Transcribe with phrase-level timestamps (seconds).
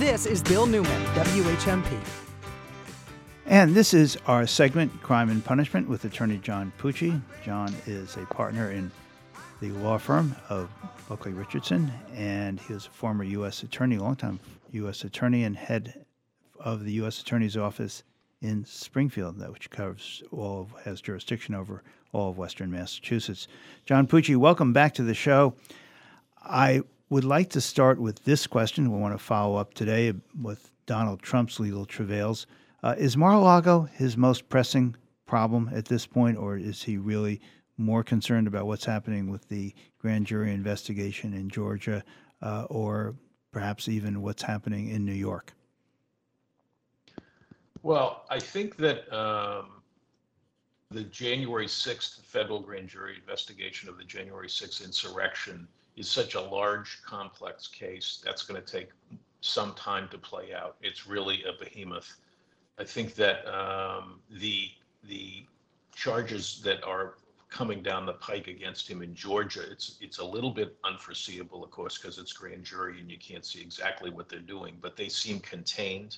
[0.00, 2.00] This is Bill Newman, WHMP.
[3.44, 7.20] And this is our segment, Crime and Punishment, with attorney John Pucci.
[7.44, 8.90] John is a partner in
[9.60, 10.70] the law firm of
[11.06, 13.62] Buckley Richardson, and he was a former U.S.
[13.62, 14.40] attorney, longtime
[14.70, 15.04] U.S.
[15.04, 16.06] attorney, and head
[16.58, 17.20] of the U.S.
[17.20, 18.02] Attorney's Office
[18.40, 23.48] in Springfield, which covers all of, has jurisdiction over all of Western Massachusetts.
[23.84, 25.56] John Pucci, welcome back to the show.
[26.42, 28.90] I would like to start with this question.
[28.90, 32.46] We want to follow up today with Donald Trump's legal travails.
[32.82, 34.96] Uh, is Mar-a-Lago his most pressing
[35.26, 37.40] problem at this point, or is he really
[37.76, 42.02] more concerned about what's happening with the grand jury investigation in Georgia,
[42.42, 43.16] uh, or
[43.52, 45.52] perhaps even what's happening in New York?
[47.82, 49.82] Well, I think that um,
[50.90, 55.66] the January 6th federal grand jury investigation of the January 6th insurrection
[56.00, 58.88] is such a large, complex case that's going to take
[59.42, 60.76] some time to play out.
[60.80, 62.16] It's really a behemoth.
[62.78, 64.70] I think that um, the
[65.04, 65.44] the
[65.94, 67.16] charges that are
[67.50, 71.70] coming down the pike against him in Georgia, it's it's a little bit unforeseeable, of
[71.70, 75.08] course, because it's grand jury and you can't see exactly what they're doing, but they
[75.08, 76.16] seem contained,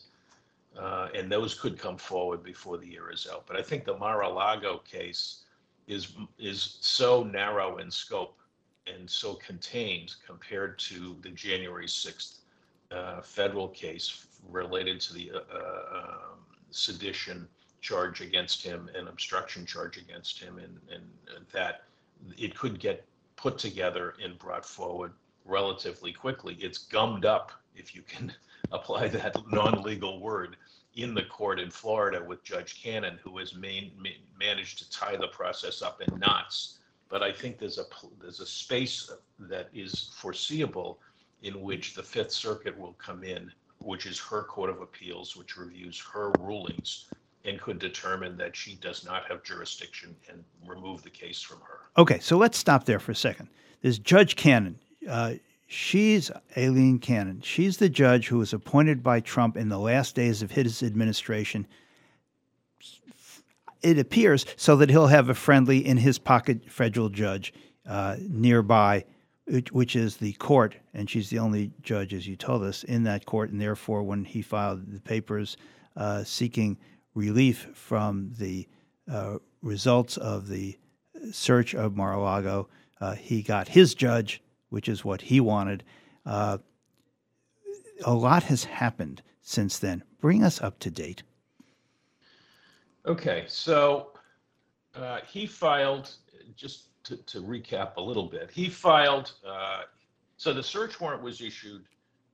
[0.79, 3.47] uh, and those could come forward before the year is out.
[3.49, 5.43] But I think the Mar-a-Lago case
[5.89, 8.37] is is so narrow in scope
[8.87, 12.39] and so contained compared to the January 6th
[12.91, 16.39] uh, federal case related to the uh, um,
[16.71, 17.49] sedition
[17.81, 21.05] charge against him and obstruction charge against him, and, and,
[21.37, 21.85] and that
[22.37, 23.05] it could get
[23.37, 25.13] put together and brought forward
[25.45, 26.57] relatively quickly.
[26.61, 28.33] It's gummed up, if you can
[28.73, 30.57] apply that non-legal word,
[30.95, 33.93] in the court in Florida with Judge Cannon, who has main,
[34.39, 36.79] managed to tie the process up in knots
[37.13, 37.85] but I think there's a
[38.21, 40.99] there's a space that is foreseeable
[41.43, 45.59] in which the Fifth Circuit will come in, which is her court of appeals, which
[45.59, 47.09] reviews her rulings
[47.45, 51.81] and could determine that she does not have jurisdiction and remove the case from her.
[51.99, 53.49] Okay, so let's stop there for a second.
[53.83, 54.79] There's Judge Cannon.
[55.07, 55.35] Uh,
[55.67, 57.43] she's Aileen Cannon.
[57.43, 61.67] She's the judge who was appointed by Trump in the last days of his administration
[63.83, 67.53] it appears, so that he'll have a friendly in his pocket federal judge
[67.87, 69.05] uh, nearby,
[69.73, 73.27] which is the court, and she's the only judge, as you told us, in that
[73.27, 73.51] court.
[73.51, 75.57] And therefore, when he filed the papers
[75.97, 76.79] uh, seeking
[77.15, 78.69] relief from the
[79.11, 80.79] uh, results of the
[81.33, 82.69] search of Mar-a-Lago,
[83.01, 85.83] uh, he got his judge, which is what he wanted.
[86.25, 86.59] Uh,
[88.05, 90.05] a lot has happened since then.
[90.21, 91.25] Bring us up to date.
[93.05, 94.13] Okay, so
[94.95, 96.15] uh, he filed,
[96.57, 99.83] just to, to recap a little bit, he filed, uh,
[100.37, 101.83] so the search warrant was issued,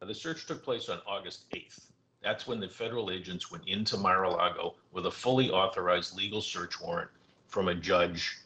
[0.03, 1.81] uh, the search took place on August 8th.
[2.23, 7.11] That's when the federal agents went into Mar-a-Lago with a fully authorized legal search warrant
[7.47, 8.37] from a judge,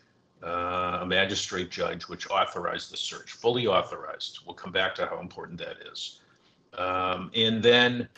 [0.44, 4.40] uh, a magistrate judge, which authorized the search, fully authorized.
[4.46, 6.20] We'll come back to how important that is.
[6.78, 8.08] Um, and then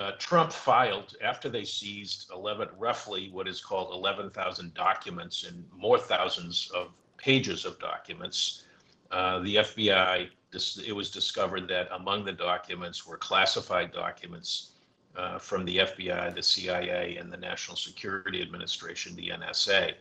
[0.00, 5.98] uh, Trump filed after they seized 11, roughly what is called 11,000 documents and more
[5.98, 6.88] thousands of
[7.18, 8.64] pages of documents.
[9.10, 10.30] Uh, the FBI,
[10.86, 14.70] it was discovered that among the documents were classified documents
[15.16, 19.92] uh, from the FBI, the CIA, and the National Security Administration, the NSA,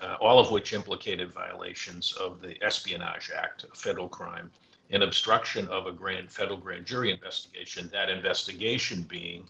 [0.00, 4.50] uh, all of which implicated violations of the Espionage Act, a federal crime
[4.90, 7.88] an obstruction of a grand federal grand jury investigation.
[7.92, 9.48] That investigation being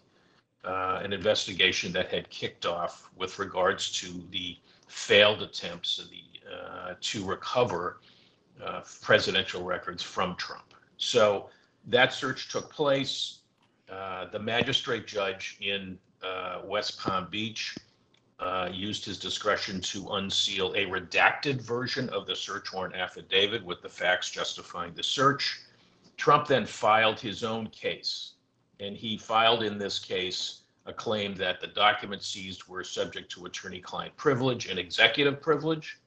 [0.64, 4.56] uh, an investigation that had kicked off with regards to the
[4.88, 8.00] failed attempts the, uh, to recover
[8.64, 10.74] uh, presidential records from Trump.
[10.96, 11.50] So
[11.88, 13.40] that search took place.
[13.90, 17.76] Uh, the magistrate judge in uh, West Palm Beach
[18.40, 23.80] uh, used his discretion to unseal a redacted version of the search warrant affidavit with
[23.80, 25.60] the facts justifying the search.
[26.16, 28.34] Trump then filed his own case,
[28.80, 33.46] and he filed in this case a claim that the documents seized were subject to
[33.46, 36.00] attorney client privilege and executive privilege.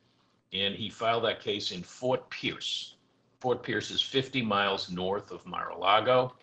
[0.53, 2.95] And he filed that case in Fort Pierce.
[3.39, 6.35] Fort Pierce is 50 miles north of Mar a Lago.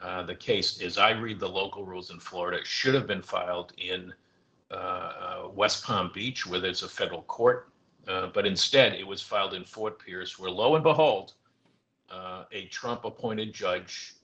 [0.00, 3.72] Uh, the case, as I read the local rules in Florida, should have been filed
[3.76, 4.14] in
[5.52, 7.68] West Palm Beach, where there's a federal court.
[8.08, 11.34] Uh, but instead, it was filed in Fort Pierce, where lo and behold,
[12.52, 14.14] a Trump appointed judge,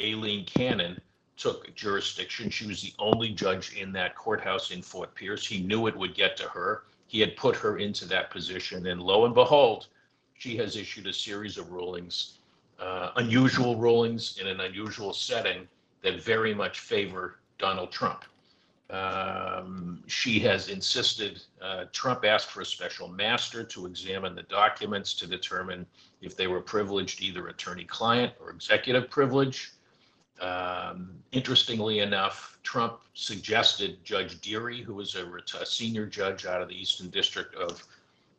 [0.00, 1.00] Aileen Cannon,
[1.36, 2.50] took jurisdiction.
[2.50, 5.46] She was the only judge in that courthouse in Fort Pierce.
[5.46, 6.84] He knew it would get to her.
[7.06, 8.86] He had put her into that position.
[8.86, 9.88] And lo and behold,
[10.34, 12.38] she has issued a series of rulings,
[12.78, 15.66] uh, unusual rulings in an unusual setting
[16.02, 18.24] that very much favor Donald Trump.
[18.90, 25.14] Um, she has insisted, uh, Trump asked for a special master to examine the documents
[25.14, 25.86] to determine
[26.20, 29.72] if they were privileged, either attorney client or executive privilege.
[30.40, 35.24] Um, interestingly enough, Trump suggested Judge Dearie, who was a,
[35.60, 37.86] a senior judge out of the Eastern District of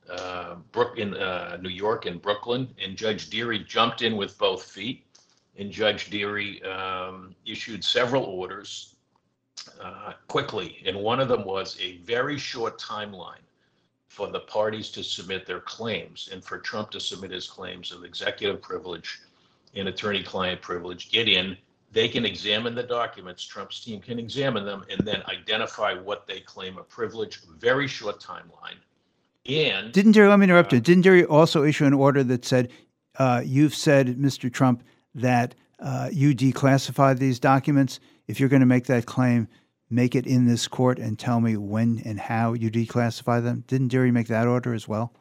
[0.10, 4.64] uh, Brook in uh, New York and Brooklyn, and Judge Dearie jumped in with both
[4.64, 5.06] feet.
[5.58, 8.91] And Judge Dearie um, issued several orders
[9.82, 13.44] uh, quickly, and one of them was a very short timeline
[14.08, 18.04] for the parties to submit their claims and for Trump to submit his claims of
[18.04, 19.22] executive privilege
[19.76, 21.12] and attorney-client privilege.
[21.12, 21.58] Get in.
[21.94, 23.44] They can examine the documents.
[23.44, 27.42] Trump's team can examine them and then identify what they claim a privilege.
[27.58, 28.78] Very short timeline.
[29.46, 30.28] And didn't Dearie?
[30.28, 30.80] Let me interrupt you.
[30.80, 32.70] Didn't Dearie also issue an order that said,
[33.18, 34.54] uh, "You've said, Mr.
[34.54, 34.84] Trump,
[35.16, 38.00] that uh, you declassified these documents.
[38.28, 39.48] If you're going to make that claim,
[39.90, 43.90] make it in this court and tell me when and how you declassify them." Didn't
[43.90, 45.14] Dearie make that order as well?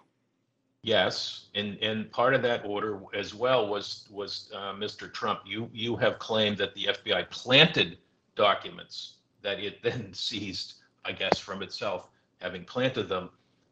[0.83, 5.13] Yes, and and part of that order as well was was uh, Mr.
[5.13, 5.41] Trump.
[5.45, 7.99] You you have claimed that the FBI planted
[8.37, 10.75] documents that it then seized,
[11.05, 12.09] I guess, from itself,
[12.41, 13.31] having planted them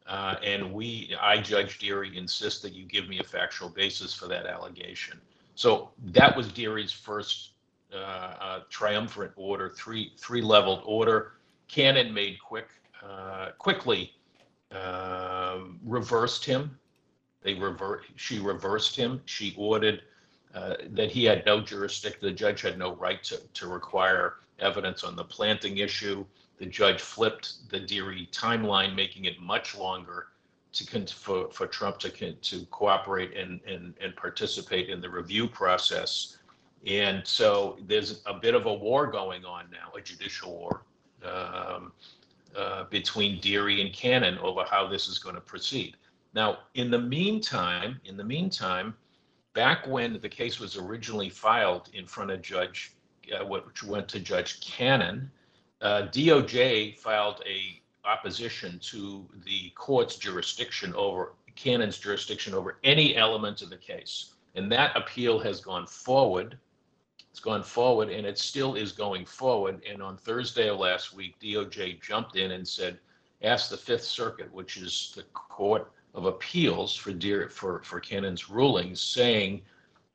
[0.08, 4.26] uh, and we, I, Judge Dearie, insist that you give me a factual basis for
[4.28, 5.20] that allegation.
[5.54, 7.50] So that was Dearie's first
[7.94, 11.32] uh, uh, triumvirate order, three three leveled order.
[11.68, 12.68] Cannon made quick,
[13.02, 14.14] uh, quickly
[14.72, 16.78] um, reversed him.
[17.42, 18.04] They revert.
[18.16, 19.20] She reversed him.
[19.26, 20.02] She ordered
[20.54, 22.20] uh, that he had no jurisdiction.
[22.22, 26.24] The judge had no right to to require evidence on the planting issue.
[26.58, 30.28] The judge flipped the Dearie timeline, making it much longer
[30.72, 36.37] to for, for Trump to to cooperate and, and and participate in the review process.
[36.86, 40.82] And so there's a bit of a war going on now, a judicial war
[41.24, 41.92] um,
[42.56, 45.96] uh, between Dearie and Cannon over how this is going to proceed.
[46.34, 48.94] Now, in the meantime, in the meantime,
[49.54, 52.92] back when the case was originally filed in front of Judge,
[53.34, 55.30] uh, which went to Judge Cannon,
[55.80, 63.62] uh, DOJ filed a opposition to the court's jurisdiction over Cannon's jurisdiction over any element
[63.62, 64.34] of the case.
[64.54, 66.56] And that appeal has gone forward.
[67.30, 69.82] It's gone forward and it still is going forward.
[69.88, 72.98] And on Thursday of last week, DOJ jumped in and said,
[73.42, 78.50] ask the Fifth Circuit, which is the court of appeals for Dear, for, for Cannon's
[78.50, 79.62] rulings, saying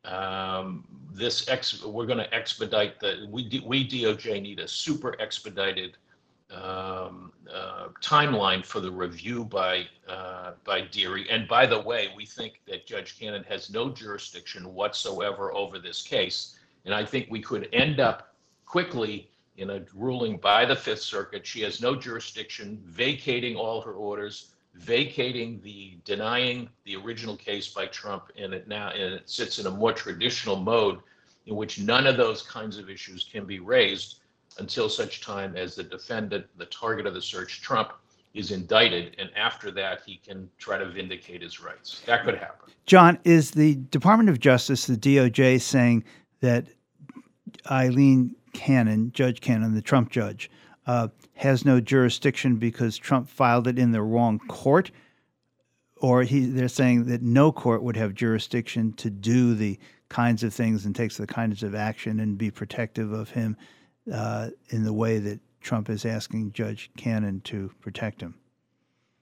[0.06, 0.84] um,
[1.14, 5.98] this ex, we're going to expedite the, we, we DOJ need a super expedited
[6.52, 11.30] um, uh, timeline for the review by, uh, by Dearie.
[11.30, 16.02] And by the way, we think that Judge Cannon has no jurisdiction whatsoever over this
[16.02, 16.56] case.
[16.86, 18.36] And I think we could end up
[18.66, 21.46] quickly in a ruling by the Fifth Circuit.
[21.46, 27.86] She has no jurisdiction, vacating all her orders, vacating the denying the original case by
[27.88, 31.00] Trump, and it now and it sits in a more traditional mode
[31.46, 34.20] in which none of those kinds of issues can be raised
[34.60, 37.94] until such time as the defendant, the target of the search, Trump,
[38.34, 42.02] is indicted, and after that he can try to vindicate his rights.
[42.06, 42.72] That could happen.
[42.86, 46.04] John, is the Department of Justice, the DOJ, saying
[46.44, 46.68] that
[47.72, 50.52] Aileen Cannon, Judge Cannon, the Trump judge,
[50.86, 54.92] uh, has no jurisdiction because Trump filed it in the wrong court,
[56.02, 59.80] or he, they're saying that no court would have jurisdiction to do the
[60.10, 63.56] kinds of things and takes the kinds of action and be protective of him
[64.14, 68.36] uh, in the way that Trump is asking Judge Cannon to protect him.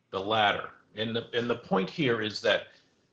[0.10, 2.64] The latter, and the and the point here is that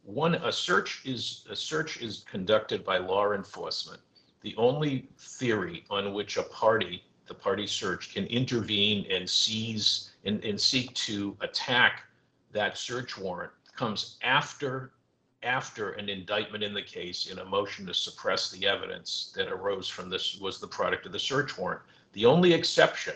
[0.08, 4.00] one a search is a search is conducted by law enforcement.
[4.42, 10.42] The only theory on which a party the party search can intervene and seize and,
[10.44, 12.04] and seek to attack
[12.52, 14.92] that search warrant comes after
[15.44, 19.88] after an indictment in the case in a motion to suppress the evidence that arose
[19.88, 21.82] from this was the product of the search warrant.
[22.12, 23.14] The only exception,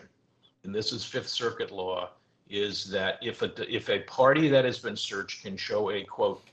[0.62, 2.10] and this is Fifth Circuit law,
[2.48, 6.44] is that if a if a party that has been searched can show a quote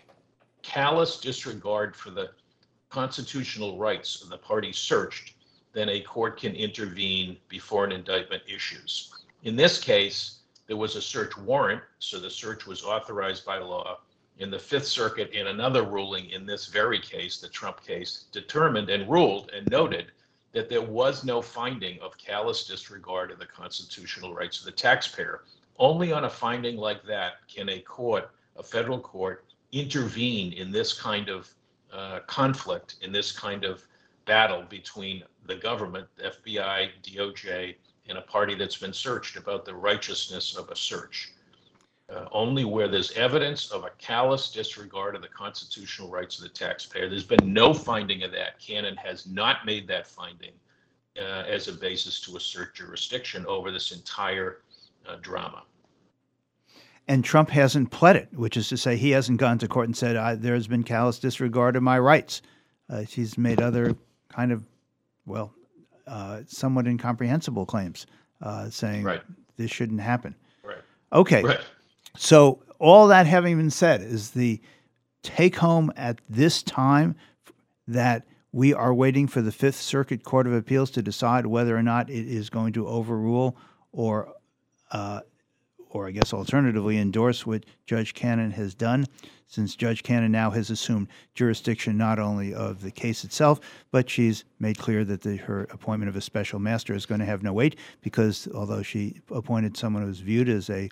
[0.64, 2.32] callous disregard for the
[2.90, 5.36] constitutional rights of the party searched,
[5.74, 9.14] then a court can intervene before an indictment issues.
[9.44, 14.00] In this case, there was a search warrant, so the search was authorized by law.
[14.40, 18.90] In the Fifth Circuit, in another ruling in this very case, the Trump case, determined
[18.90, 20.12] and ruled and noted
[20.52, 25.44] that there was no finding of callous disregard of the constitutional rights of the taxpayer.
[25.78, 30.94] Only on a finding like that can a court, a federal court, intervene in this
[30.94, 31.50] kind of
[31.94, 33.86] uh, conflict, in this kind of
[34.26, 37.76] battle between the government, FBI, DOJ,
[38.08, 41.34] and a party that's been searched about the righteousness of a search.
[42.10, 46.50] Uh, only where there's evidence of a callous disregard of the constitutional rights of the
[46.50, 47.08] taxpayer.
[47.08, 48.60] There's been no finding of that.
[48.60, 50.54] Cannon has not made that finding
[51.20, 54.62] uh, as a basis to assert jurisdiction over this entire
[55.08, 55.64] uh, drama.
[57.10, 59.98] And Trump hasn't pled it, which is to say, he hasn't gone to court and
[59.98, 62.44] said, there has been callous disregard of my rights.
[62.88, 63.96] Uh, he's made other
[64.30, 64.64] kind of,
[65.26, 65.52] well,
[66.06, 68.06] uh, somewhat incomprehensible claims,
[68.44, 69.22] uh, saying right.
[69.58, 70.36] this shouldn't happen.
[70.64, 70.78] Right.
[71.12, 71.44] Okay.
[71.44, 71.60] Right.
[72.16, 74.62] So, all that having been said, is the
[75.24, 77.16] take home at this time
[77.88, 81.84] that we are waiting for the Fifth Circuit Court of Appeals to decide whether or
[81.84, 83.58] not it is going to overrule
[83.92, 84.34] or,
[84.92, 85.22] uh,
[85.90, 89.06] or I guess alternatively endorse what Judge Cannon has done,
[89.48, 93.60] since Judge Cannon now has assumed jurisdiction not only of the case itself,
[93.92, 97.26] but she's made clear that the, her appointment of a special master is going to
[97.26, 100.90] have no weight because although she appointed someone who's viewed as a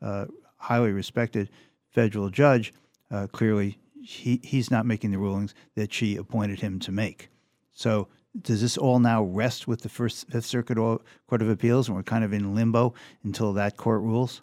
[0.00, 1.48] uh, highly respected
[1.90, 2.72] federal judge,
[3.10, 7.28] uh, clearly he, he's not making the rulings that she appointed him to make.
[7.72, 8.08] So
[8.40, 12.02] does this all now rest with the First Fifth Circuit Court of Appeals, and we're
[12.02, 14.40] kind of in limbo until that court rules?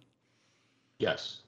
[0.99, 1.41] Yes.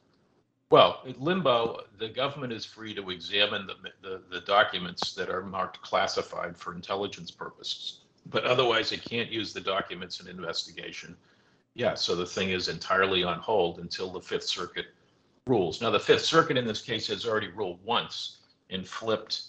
[0.71, 5.81] Well, limbo, the government is free to examine the, the, the documents that are marked
[5.81, 11.15] classified for intelligence purposes, but otherwise it can't use the documents in investigation.
[11.73, 14.87] Yeah, so the thing is entirely on hold until the Fifth Circuit
[15.45, 15.81] rules.
[15.81, 18.37] Now, the Fifth Circuit in this case has already ruled once
[18.69, 19.43] and flipped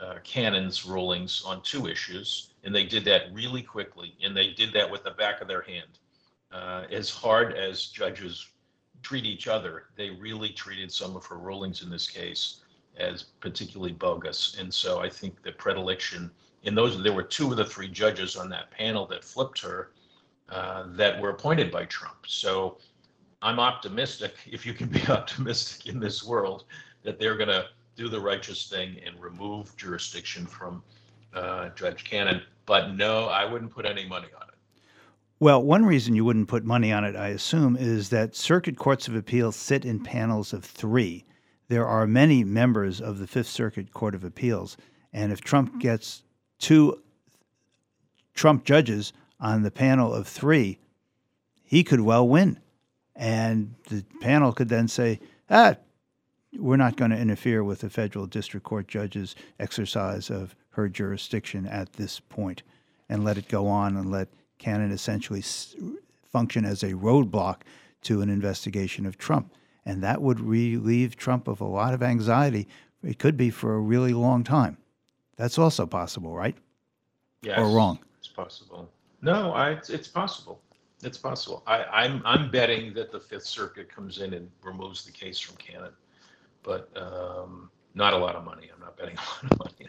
[0.00, 4.72] uh, Cannon's rulings on two issues, and they did that really quickly, and they did
[4.72, 5.98] that with the back of their hand.
[6.52, 8.48] Uh, as hard as judges
[9.02, 12.60] treat each other, they really treated some of her rulings in this case
[12.96, 14.56] as particularly bogus.
[14.58, 16.30] And so I think the predilection
[16.64, 19.92] in those, there were two of the three judges on that panel that flipped her
[20.48, 22.26] uh, that were appointed by Trump.
[22.26, 22.78] So
[23.42, 26.64] I'm optimistic, if you can be optimistic in this world,
[27.04, 27.66] that they're going to
[27.98, 30.82] do the righteous thing and remove jurisdiction from
[31.34, 32.40] uh, Judge Cannon.
[32.64, 34.54] But no, I wouldn't put any money on it.
[35.40, 39.08] Well, one reason you wouldn't put money on it, I assume, is that circuit courts
[39.08, 41.24] of appeals sit in panels of three.
[41.68, 44.76] There are many members of the Fifth Circuit Court of Appeals,
[45.12, 46.22] and if Trump gets
[46.58, 47.02] two
[48.34, 50.78] Trump judges on the panel of three,
[51.62, 52.60] he could well win.
[53.14, 55.74] And the panel could then say, ah,
[56.56, 61.66] we're not going to interfere with the federal district court judge's exercise of her jurisdiction
[61.66, 62.62] at this point
[63.08, 64.28] and let it go on and let
[64.58, 65.42] Cannon essentially
[66.30, 67.62] function as a roadblock
[68.02, 69.52] to an investigation of Trump.
[69.84, 72.68] And that would relieve Trump of a lot of anxiety.
[73.02, 74.76] It could be for a really long time.
[75.36, 76.56] That's also possible, right?
[77.42, 77.58] Yes.
[77.58, 77.98] Or wrong?
[78.18, 78.90] It's possible.
[79.22, 80.60] No, I, it's, it's possible.
[81.02, 81.62] It's possible.
[81.66, 85.56] I, I'm I'm betting that the Fifth Circuit comes in and removes the case from
[85.56, 85.92] Cannon,
[86.68, 88.68] but um, not a lot of money.
[88.72, 89.88] I'm not betting a lot of money.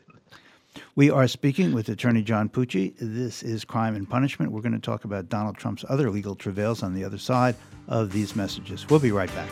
[0.96, 2.94] We are speaking with Attorney John Pucci.
[3.00, 4.52] This is Crime and Punishment.
[4.52, 7.56] We're going to talk about Donald Trump's other legal travails on the other side
[7.90, 8.90] of these messages.
[8.90, 9.50] We'll be right back.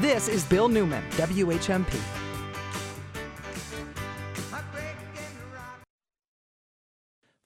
[0.00, 1.98] This is Bill Newman, WHMP.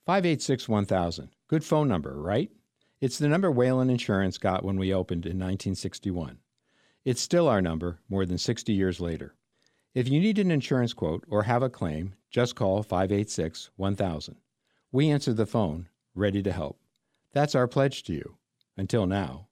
[0.06, 1.30] Five eight six one thousand.
[1.48, 2.50] Good phone number, right?
[3.00, 6.38] It's the number Whalen Insurance got when we opened in 1961.
[7.04, 9.34] It's still our number more than 60 years later.
[9.94, 14.36] If you need an insurance quote or have a claim, just call 586 1000.
[14.90, 16.78] We answer the phone, ready to help.
[17.34, 18.36] That's our pledge to you.
[18.78, 19.48] Until now.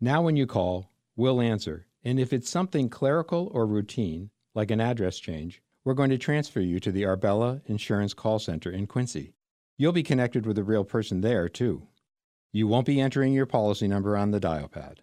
[0.00, 4.80] Now, when you call, we'll answer, and if it's something clerical or routine, like an
[4.80, 9.34] address change, we're going to transfer you to the Arbella Insurance Call Center in Quincy.
[9.76, 11.86] You'll be connected with a real person there, too.
[12.50, 15.02] You won't be entering your policy number on the dial pad.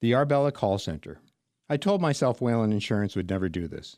[0.00, 1.20] The Arbella Call Center.
[1.68, 3.96] I told myself Whalen Insurance would never do this,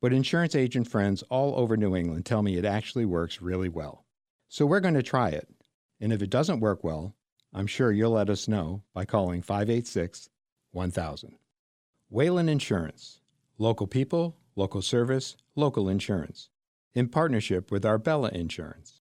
[0.00, 4.04] but insurance agent friends all over New England tell me it actually works really well.
[4.48, 5.48] So we're going to try it.
[6.00, 7.16] And if it doesn't work well,
[7.52, 10.28] I'm sure you'll let us know by calling 586
[10.70, 11.34] 1000.
[12.08, 13.20] Whalen Insurance.
[13.58, 16.50] Local people, local service, local insurance.
[16.94, 19.00] In partnership with Arbella Insurance.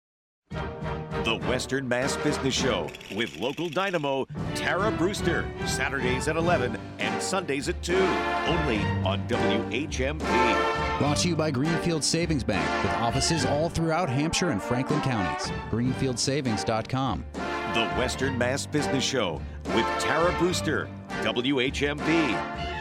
[1.28, 7.68] The Western Mass Business Show with local dynamo Tara Brewster, Saturdays at 11 and Sundays
[7.68, 10.98] at 2, only on WHMP.
[11.00, 15.52] Brought to you by Greenfield Savings Bank with offices all throughout Hampshire and Franklin counties.
[15.70, 17.26] GreenfieldSavings.com.
[17.34, 19.42] The Western Mass Business Show
[19.76, 20.88] with Tara Brewster,
[21.24, 22.77] WHMP.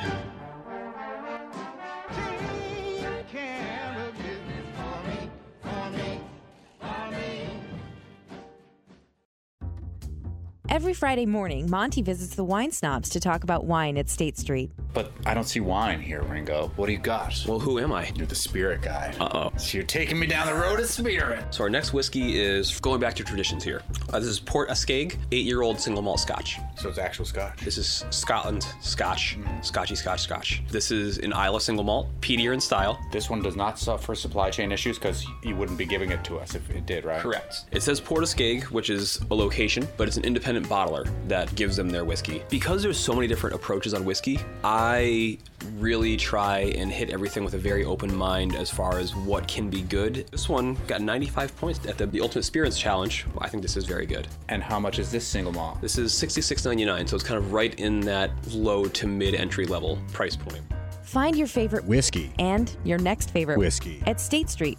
[10.69, 14.71] Every Friday morning, Monty visits the wine snobs to talk about wine at State Street.
[14.93, 16.73] But I don't see wine here, Ringo.
[16.77, 17.45] What do you got?
[17.47, 18.11] Well, who am I?
[18.15, 19.15] You're the spirit guy.
[19.21, 19.53] Uh oh.
[19.59, 21.55] So you're taking me down the road of spirit.
[21.55, 23.83] So our next whiskey is going back to traditions here.
[24.13, 26.59] Uh, this is Port Askaig, eight-year-old single malt Scotch.
[26.77, 27.61] So it's actual scotch.
[27.63, 30.63] This is Scotland Scotch, Scotchy Scotch Scotch.
[30.71, 32.99] This is an Islay single malt, peatier in style.
[33.13, 36.39] This one does not suffer supply chain issues because you wouldn't be giving it to
[36.39, 37.21] us if it did, right?
[37.21, 37.67] Correct.
[37.71, 41.77] It says Port Askaig, which is a location, but it's an independent bottler that gives
[41.77, 42.43] them their whiskey.
[42.49, 45.39] Because there's so many different approaches on whiskey, I
[45.79, 49.69] really try and hit everything with a very open mind as far as what can
[49.69, 50.27] be good.
[50.31, 53.27] This one got 95 points at the, the Ultimate Spirits Challenge.
[53.39, 54.29] I think this is very good.
[54.49, 55.81] And how much is this single malt?
[55.81, 59.99] This is $66.99, so it's kind of right in that low to mid entry level
[60.13, 60.63] price point.
[61.03, 62.33] Find your favorite Whiskey.
[62.39, 64.03] and your next favorite Whiskey.
[64.07, 64.79] at State Street.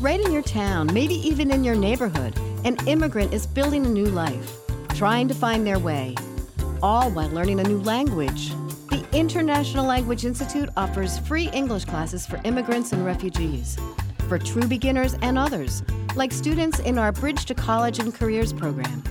[0.00, 4.04] Right in your town, maybe even in your neighborhood, an immigrant is building a new
[4.04, 4.58] life,
[4.90, 6.14] trying to find their way,
[6.82, 8.50] all while learning a new language.
[8.90, 13.78] The International Language Institute offers free English classes for immigrants and refugees,
[14.28, 15.82] for true beginners and others,
[16.14, 19.02] like students in our Bridge to College and Careers program.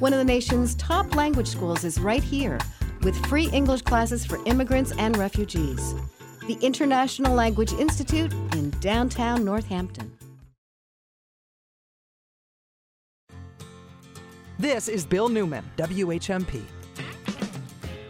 [0.00, 2.58] One of the nation's top language schools is right here,
[3.02, 5.94] with free English classes for immigrants and refugees.
[6.48, 10.13] The International Language Institute in downtown Northampton.
[14.56, 16.62] This is Bill Newman, WHMP.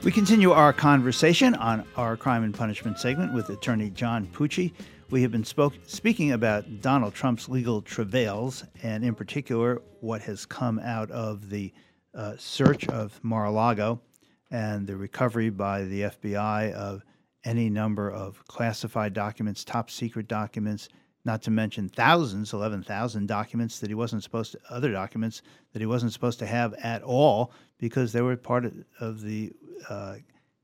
[0.02, 4.74] We continue our conversation on our crime and punishment segment with attorney John Pucci.
[5.08, 10.44] We have been spoke, speaking about Donald Trump's legal travails, and in particular, what has
[10.44, 11.72] come out of the
[12.14, 14.02] uh, search of Mar a Lago
[14.50, 17.02] and the recovery by the FBI of
[17.44, 20.90] any number of classified documents, top secret documents,
[21.24, 25.86] not to mention thousands, 11,000 documents that he wasn't supposed to, other documents that he
[25.86, 29.52] wasn't supposed to have at all because they were part of, of the
[29.88, 30.16] uh,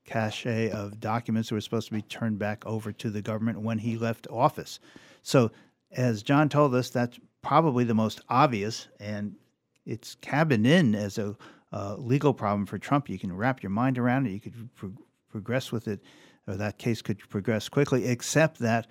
[0.04, 3.78] cache of documents that were supposed to be turned back over to the government when
[3.78, 4.80] he left office.
[5.22, 5.50] So,
[5.92, 9.34] as John told us, that's probably the most obvious, and
[9.86, 11.36] it's cabined in as a
[11.72, 13.08] uh, legal problem for Trump.
[13.08, 14.30] You can wrap your mind around it.
[14.30, 14.92] You could pro-
[15.30, 16.00] progress with it,
[16.46, 18.86] or that case could progress quickly, except that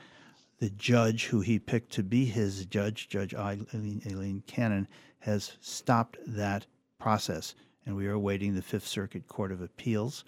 [0.59, 4.87] the judge who he picked to be his judge, Judge Aileen, Aileen Cannon,
[5.19, 6.65] has stopped that
[6.99, 7.55] process.
[7.85, 10.23] And we are awaiting the Fifth Circuit Court of Appeals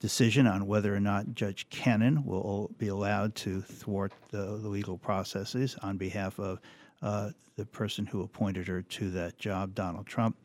[0.00, 5.76] decision on whether or not Judge Cannon will be allowed to thwart the, legal processes
[5.82, 6.60] on behalf of
[7.00, 10.36] uh, the person who appointed her to that job, Donald Trump.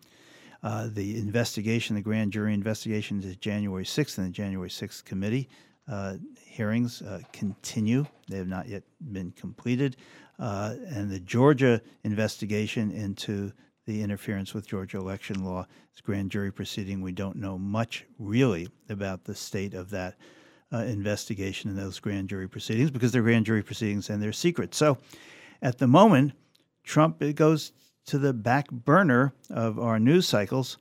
[0.64, 5.50] Uh, the investigation, the grand jury investigation, is January 6th in the January 6th committee.
[5.90, 8.06] Uh, hearings uh, continue.
[8.28, 9.98] They have not yet been completed.
[10.38, 13.52] Uh, and the Georgia investigation into
[13.86, 17.02] the interference with Georgia election law is grand jury proceeding.
[17.02, 20.16] We don't know much really about the state of that
[20.72, 24.76] uh, investigation and those grand jury proceedings because they're grand jury proceedings and they're secret.
[24.76, 25.00] So
[25.62, 26.34] at the moment,
[26.84, 27.72] Trump it goes
[28.06, 30.78] to the back burner of our news cycles,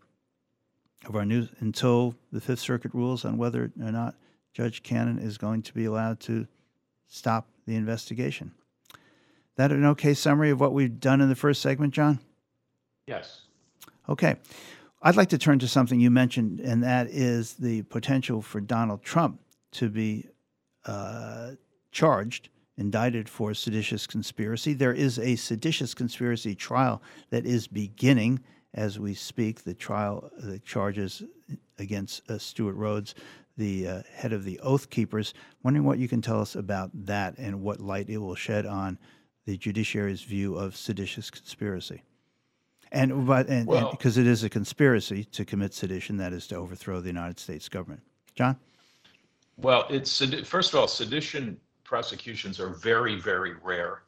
[1.06, 4.14] of our news until the Fifth Circuit rules on whether or not
[4.58, 6.48] Judge Cannon is going to be allowed to
[7.06, 8.50] stop the investigation.
[9.54, 12.18] That an okay summary of what we've done in the first segment, John?
[13.06, 13.42] Yes.
[14.08, 14.34] Okay.
[15.00, 19.04] I'd like to turn to something you mentioned, and that is the potential for Donald
[19.04, 19.38] Trump
[19.74, 20.26] to be
[20.86, 21.52] uh,
[21.92, 24.74] charged, indicted for seditious conspiracy.
[24.74, 28.40] There is a seditious conspiracy trial that is beginning
[28.74, 29.62] as we speak.
[29.62, 31.22] The trial, the charges
[31.78, 33.14] against uh, Stewart Rhodes,
[33.58, 35.34] the uh, head of the Oath Keepers.
[35.62, 38.98] Wondering what you can tell us about that and what light it will shed on
[39.44, 42.02] the judiciary's view of seditious conspiracy.
[42.90, 46.56] And but and Well- because it is a conspiracy to commit sedition, that is to
[46.56, 48.00] overthrow the United States government.
[48.34, 48.56] John,
[49.56, 54.02] Well, it's first of all, sedition prosecutions are very, very rare.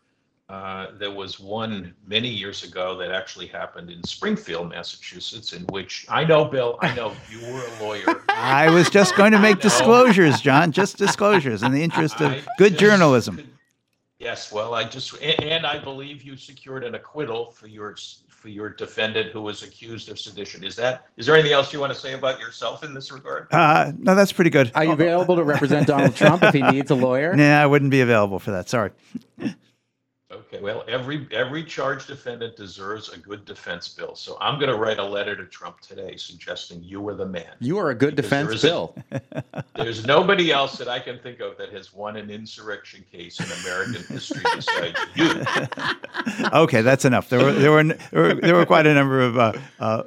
[0.50, 6.06] Uh, there was one many years ago that actually happened in Springfield, Massachusetts, in which
[6.08, 8.24] I know, Bill, I know you were a lawyer.
[8.30, 12.42] I was just going to make disclosures, John, just disclosures in the interest of I
[12.58, 13.36] good journalism.
[13.36, 13.46] could-
[14.18, 17.96] Yes, well, I just and, and I believe you secured an acquittal for your
[18.28, 20.62] for your defendant who was accused of sedition.
[20.62, 23.46] Is that is there anything else you want to say about yourself in this regard?
[23.50, 24.72] Uh, no, that's pretty good.
[24.74, 27.34] Are you available to represent Donald Trump if he needs a lawyer?
[27.40, 28.68] Nah, I wouldn't be available for that.
[28.68, 28.90] Sorry.
[30.32, 30.60] Okay.
[30.60, 34.14] Well, every every charged defendant deserves a good defense bill.
[34.14, 37.50] So I'm going to write a letter to Trump today suggesting you were the man.
[37.58, 38.94] You are a good Because there defense a- bill.
[39.74, 43.46] There's nobody else that I can think of that has won an insurrection case in
[43.62, 45.42] American history besides you.
[46.60, 47.28] okay, that's enough.
[47.28, 50.02] There were there were there were, there were quite a number of uh, uh,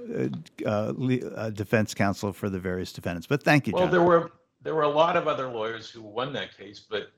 [0.66, 0.94] uh,
[1.36, 3.28] uh, defense counsel for the various defendants.
[3.28, 3.92] But thank you, Well, John.
[3.92, 4.32] there were
[4.62, 7.12] there were a lot of other lawyers who won that case, but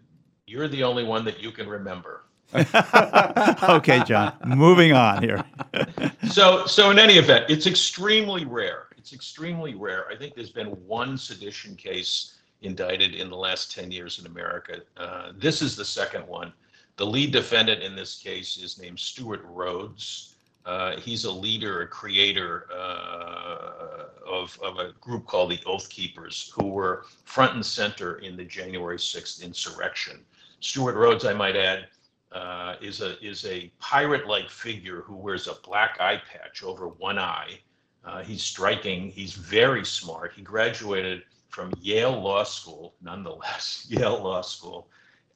[0.47, 2.14] you're the only one that you can remember.
[3.69, 4.34] okay, John.
[4.45, 5.43] Moving on here.
[6.31, 8.88] So, so in any event, it's extremely rare.
[8.97, 10.08] It's extremely rare.
[10.10, 14.79] I think there's been one sedition case indicted in the last 10 years in America.
[14.97, 16.51] Uh, this is the second one.
[16.97, 20.36] The lead defendant in this case is named Stewart Rhodes.
[20.65, 26.51] Uh, he's a leader, a creator uh, of, of a group called the Oath Keepers,
[26.55, 30.19] who were front and center in the January 6th insurrection.
[30.60, 31.88] Stewart Rhodes, I might add,
[32.36, 37.17] uh, is a is a pirate-like figure who wears a black eye patch over one
[37.17, 37.60] eye.
[38.04, 39.10] Uh, he's striking.
[39.10, 40.34] He's very smart.
[40.36, 44.89] He graduated from Yale Law School, nonetheless, Yale Law School,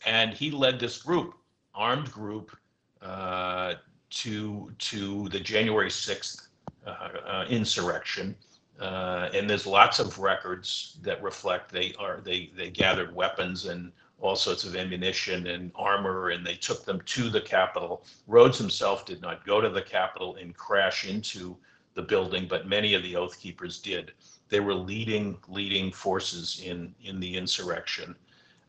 [0.05, 1.35] and he led this group,
[1.73, 2.55] armed group,
[3.01, 3.75] uh,
[4.09, 6.49] to to the January sixth
[6.85, 8.35] uh, uh, insurrection.
[8.79, 13.91] Uh, and there's lots of records that reflect they are they they gathered weapons and
[14.21, 18.03] all sorts of ammunition and armor, and they took them to the Capitol.
[18.27, 21.57] Rhodes himself did not go to the Capitol and crash into
[21.93, 24.11] the building, but many of the Oath Keepers did.
[24.49, 28.15] They were leading leading forces in in the insurrection,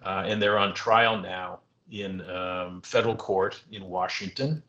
[0.04, 1.60] uh, and they're on trial now
[1.90, 4.62] in um, federal court in Washington.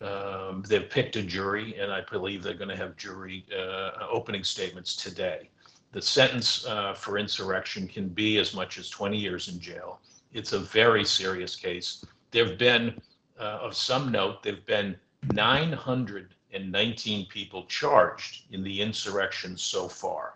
[0.00, 4.44] Um, they've picked a jury, and I believe they're going to have jury uh, opening
[4.44, 5.48] statements today.
[5.92, 10.00] The sentence uh, for insurrection can be as much as 20 years in jail.
[10.36, 12.04] It's a very serious case.
[12.30, 13.00] There have been,
[13.40, 14.94] uh, of some note, there have been
[15.32, 20.34] 919 people charged in the insurrection so far.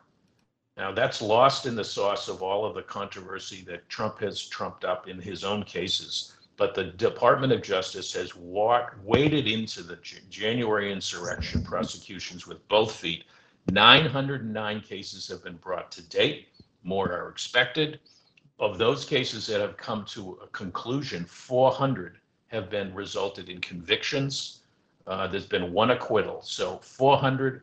[0.78, 4.86] Now, that's lost in the sauce of all of the controversy that Trump has trumped
[4.86, 6.32] up in his own cases.
[6.56, 12.66] But the Department of Justice has wa- waded into the J- January insurrection prosecutions with
[12.68, 13.24] both feet.
[13.70, 16.48] 909 cases have been brought to date.
[16.84, 18.00] More are expected.
[18.60, 22.18] Of those cases that have come to a conclusion, 400
[22.48, 24.60] have been resulted in convictions.
[25.06, 26.42] Uh, there's been one acquittal.
[26.42, 27.62] So 400,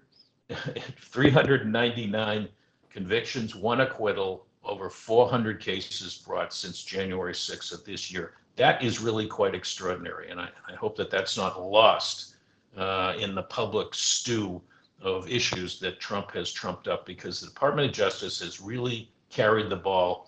[0.50, 2.50] 399
[2.90, 8.34] convictions, one acquittal, over 400 cases brought since January 6th of this year.
[8.56, 10.32] That is really quite extraordinary.
[10.32, 12.38] And I, I hope that that's not lost
[12.76, 14.60] uh, in the public stew
[15.00, 19.70] of issues that Trump has trumped up because the Department of Justice has really carried
[19.70, 20.28] the ball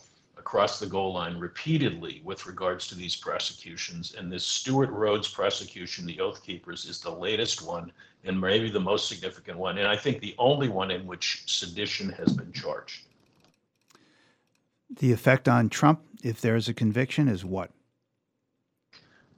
[0.50, 4.16] across the goal line repeatedly with regards to these prosecutions.
[4.18, 7.92] And this Stewart Rhodes prosecution, the Oath Keepers, is the latest one
[8.24, 9.78] and maybe the most significant one.
[9.78, 13.04] And I think the only one in which sedition has been charged.
[14.98, 17.70] The effect on Trump, if there is a conviction, is what?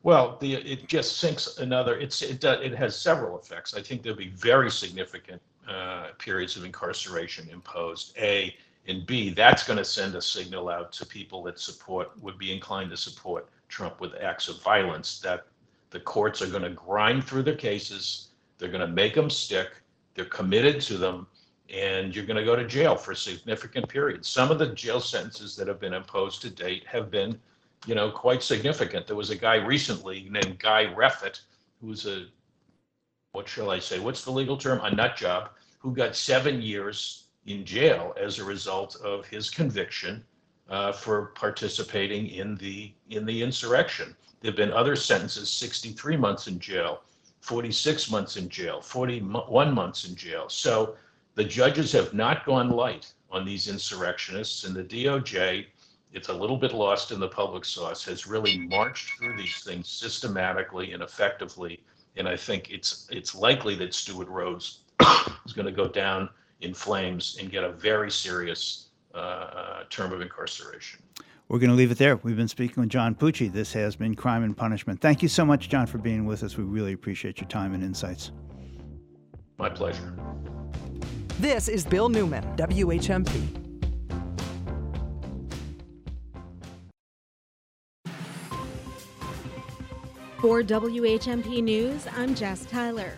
[0.04, 3.74] Well, the, it just sinks another, it's, it, does- it has several effects.
[3.76, 8.56] I think there'll be very significant uh, periods of incarceration imposed, A,
[8.88, 12.52] and B, that's going to send a signal out to people that support, would be
[12.52, 15.46] inclined to support Trump with acts of violence, that
[15.92, 19.70] the courts are going to grind through their cases, they're going to make them stick,
[20.16, 21.28] they're committed to them,
[21.74, 24.28] and you're going to go to jail for a significant periods.
[24.28, 27.40] Some of the jail sentences that have been imposed to date have been
[27.86, 29.08] you know, quite significant.
[29.08, 31.42] There was a guy recently named Guy Reffitt,
[31.82, 32.26] who's a,
[33.32, 34.80] what shall I say, what's the legal term?
[34.84, 40.24] A nut job, who got seven years in jail as a result of his conviction
[40.70, 44.16] uh, for participating in the in the insurrection.
[44.40, 47.02] There've been other sentences: 63 months in jail,
[47.42, 50.50] 46 months in jail, 41 months in jail.
[50.50, 50.96] So
[51.36, 55.66] the judges have not gone light on these insurrectionists, and the DOJ
[56.14, 59.88] it's a little bit lost in the public sauce, has really marched through these things
[59.88, 61.82] systematically and effectively.
[62.18, 64.80] And I think it's it's likely that Stewart Rhodes
[65.46, 66.30] is going to go down
[66.62, 71.02] in flames and get a very serious uh, term of incarceration.
[71.48, 72.16] We're going to leave it there.
[72.18, 73.52] We've been speaking with John Pucci.
[73.52, 75.02] This has been Crime and Punishment.
[75.02, 76.56] Thank you so much, John, for being with us.
[76.56, 78.32] We really appreciate your time and insights.
[79.58, 80.14] My pleasure.
[81.40, 83.58] This is Bill Newman, WHMP.
[90.40, 93.18] For WHMP News, I'm Jess Tyler.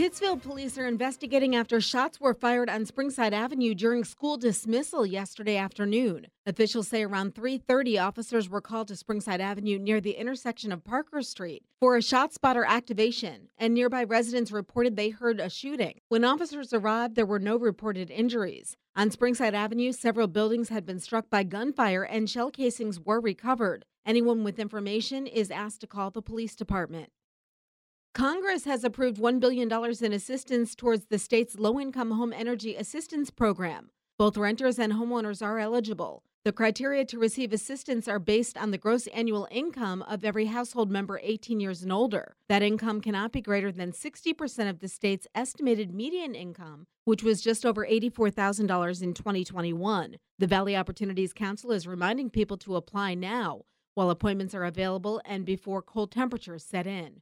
[0.00, 5.58] Pittsfield police are investigating after shots were fired on Springside Avenue during school dismissal yesterday
[5.58, 6.28] afternoon.
[6.46, 11.20] Officials say around 3:30 officers were called to Springside Avenue near the intersection of Parker
[11.20, 16.00] Street for a shot spotter activation, and nearby residents reported they heard a shooting.
[16.08, 18.78] When officers arrived, there were no reported injuries.
[18.96, 23.84] On Springside Avenue, several buildings had been struck by gunfire and shell casings were recovered.
[24.06, 27.12] Anyone with information is asked to call the police department.
[28.12, 29.70] Congress has approved $1 billion
[30.02, 33.90] in assistance towards the state's low income home energy assistance program.
[34.18, 36.24] Both renters and homeowners are eligible.
[36.44, 40.90] The criteria to receive assistance are based on the gross annual income of every household
[40.90, 42.34] member 18 years and older.
[42.48, 47.40] That income cannot be greater than 60% of the state's estimated median income, which was
[47.40, 50.16] just over $84,000 in 2021.
[50.38, 55.44] The Valley Opportunities Council is reminding people to apply now while appointments are available and
[55.44, 57.20] before cold temperatures set in.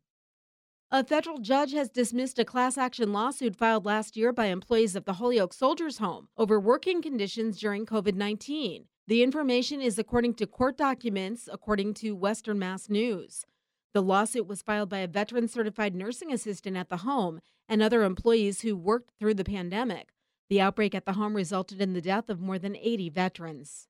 [0.91, 5.05] A federal judge has dismissed a class action lawsuit filed last year by employees of
[5.05, 8.87] the Holyoke Soldiers Home over working conditions during COVID 19.
[9.07, 13.45] The information is according to court documents, according to Western Mass News.
[13.93, 18.03] The lawsuit was filed by a veteran certified nursing assistant at the home and other
[18.03, 20.09] employees who worked through the pandemic.
[20.49, 23.88] The outbreak at the home resulted in the death of more than 80 veterans.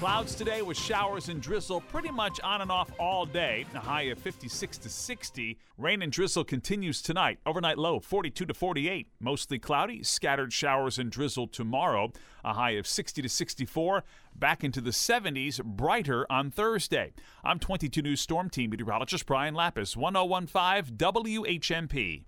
[0.00, 3.66] Clouds today with showers and drizzle pretty much on and off all day.
[3.74, 5.58] A high of 56 to 60.
[5.76, 7.38] Rain and drizzle continues tonight.
[7.44, 9.08] Overnight low 42 to 48.
[9.20, 12.12] Mostly cloudy, scattered showers and drizzle tomorrow.
[12.42, 14.02] A high of 60 to 64.
[14.34, 17.12] Back into the 70s, brighter on Thursday.
[17.44, 22.24] I'm 22 News Storm Team meteorologist Brian Lapis, 1015 WHMP.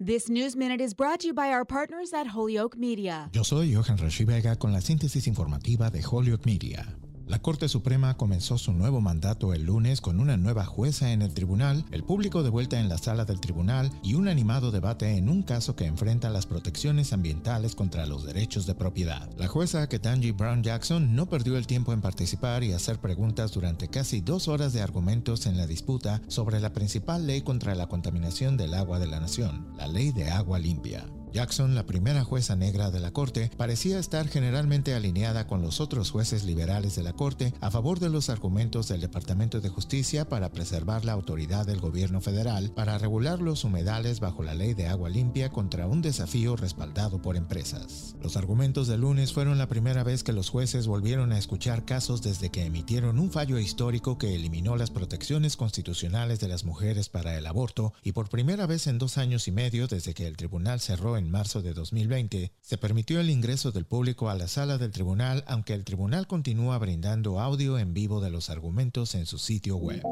[0.00, 3.30] This News Minute is brought to you by our partners at Holyoke Media.
[3.32, 6.86] Yo soy Johan Rashi Vega con la síntesis informativa de Holyoke Media.
[7.28, 11.34] La Corte Suprema comenzó su nuevo mandato el lunes con una nueva jueza en el
[11.34, 15.28] tribunal, el público de vuelta en la sala del tribunal y un animado debate en
[15.28, 19.28] un caso que enfrenta las protecciones ambientales contra los derechos de propiedad.
[19.36, 23.88] La jueza Ketanji Brown Jackson no perdió el tiempo en participar y hacer preguntas durante
[23.88, 28.56] casi dos horas de argumentos en la disputa sobre la principal ley contra la contaminación
[28.56, 31.04] del agua de la nación, la Ley de Agua Limpia.
[31.32, 36.10] Jackson, la primera jueza negra de la Corte, parecía estar generalmente alineada con los otros
[36.10, 40.50] jueces liberales de la Corte a favor de los argumentos del Departamento de Justicia para
[40.50, 45.10] preservar la autoridad del gobierno federal para regular los humedales bajo la ley de agua
[45.10, 48.14] limpia contra un desafío respaldado por empresas.
[48.22, 52.22] Los argumentos del lunes fueron la primera vez que los jueces volvieron a escuchar casos
[52.22, 57.36] desde que emitieron un fallo histórico que eliminó las protecciones constitucionales de las mujeres para
[57.36, 60.80] el aborto y por primera vez en dos años y medio desde que el tribunal
[60.80, 64.92] cerró en marzo de 2020, se permitió el ingreso del público a la sala del
[64.92, 69.76] tribunal, aunque el tribunal continúa brindando audio en vivo de los argumentos en su sitio
[69.76, 70.02] web.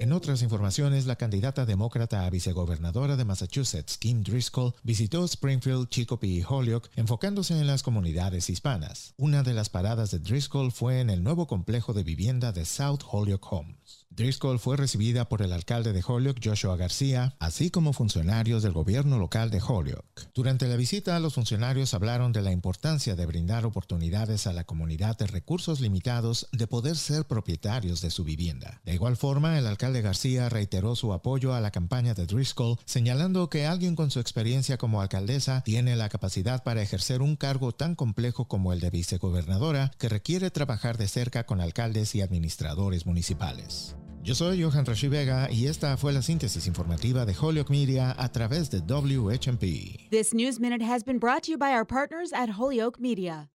[0.00, 6.38] En otras informaciones, la candidata demócrata a vicegobernadora de Massachusetts, Kim Driscoll, visitó Springfield, Chicopee
[6.38, 9.14] y Holyoke, enfocándose en las comunidades hispanas.
[9.16, 13.00] Una de las paradas de Driscoll fue en el nuevo complejo de vivienda de South
[13.10, 13.97] Holyoke Homes.
[14.18, 19.16] Driscoll fue recibida por el alcalde de Holyoke, Joshua García, así como funcionarios del gobierno
[19.16, 20.28] local de Holyoke.
[20.34, 25.16] Durante la visita, los funcionarios hablaron de la importancia de brindar oportunidades a la comunidad
[25.16, 28.80] de recursos limitados de poder ser propietarios de su vivienda.
[28.84, 33.48] De igual forma, el alcalde García reiteró su apoyo a la campaña de Driscoll, señalando
[33.48, 37.94] que alguien con su experiencia como alcaldesa tiene la capacidad para ejercer un cargo tan
[37.94, 43.94] complejo como el de vicegobernadora, que requiere trabajar de cerca con alcaldes y administradores municipales.
[44.24, 48.28] Yo soy Johan Rashi Vega y esta fue la síntesis informativa de Holyoke Media a
[48.28, 50.10] través de WHMP.
[50.10, 53.48] This News Minute has been brought to you by our partners at Holyoke Media.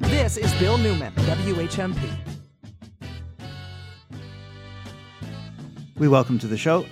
[0.00, 1.96] This is Bill Newman, WHMP.
[5.96, 6.84] We welcome to the show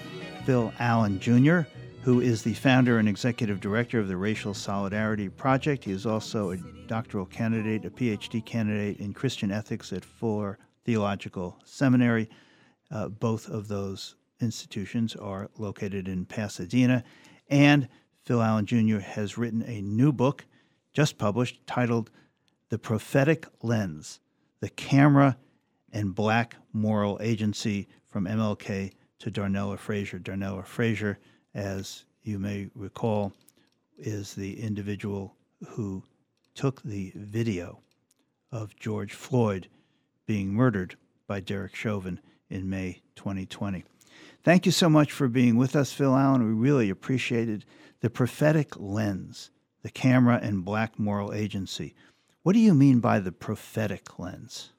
[0.44, 1.68] Phil Allen Jr.,
[2.02, 5.84] who is the founder and executive director of the Racial Solidarity Project.
[5.84, 11.58] He is also a doctoral candidate, a PhD candidate in Christian ethics at Fuller Theological
[11.64, 12.30] Seminary.
[12.92, 17.02] Uh, both of those institutions are located in Pasadena.
[17.50, 17.88] And
[18.24, 18.98] Phil Allen Jr.
[19.00, 20.46] has written a new book,
[20.92, 22.12] just published, titled
[22.68, 24.20] The Prophetic Lens
[24.60, 25.36] The Camera
[25.92, 30.20] and Black Moral Agency from MLK to Darnella Frazier.
[30.20, 31.18] Darnella Frazier,
[31.52, 33.32] as you may recall,
[33.98, 35.34] is the individual
[35.66, 36.04] who
[36.54, 37.80] took the video
[38.52, 39.68] of George Floyd
[40.26, 43.84] being murdered by Derek Chauvin in May 2020.
[44.44, 46.46] Thank you so much for being with us, Phil Allen.
[46.46, 47.64] We really appreciated
[48.00, 49.50] the prophetic lens,
[49.82, 51.94] the camera and black moral agency.
[52.42, 54.72] What do you mean by the prophetic lens?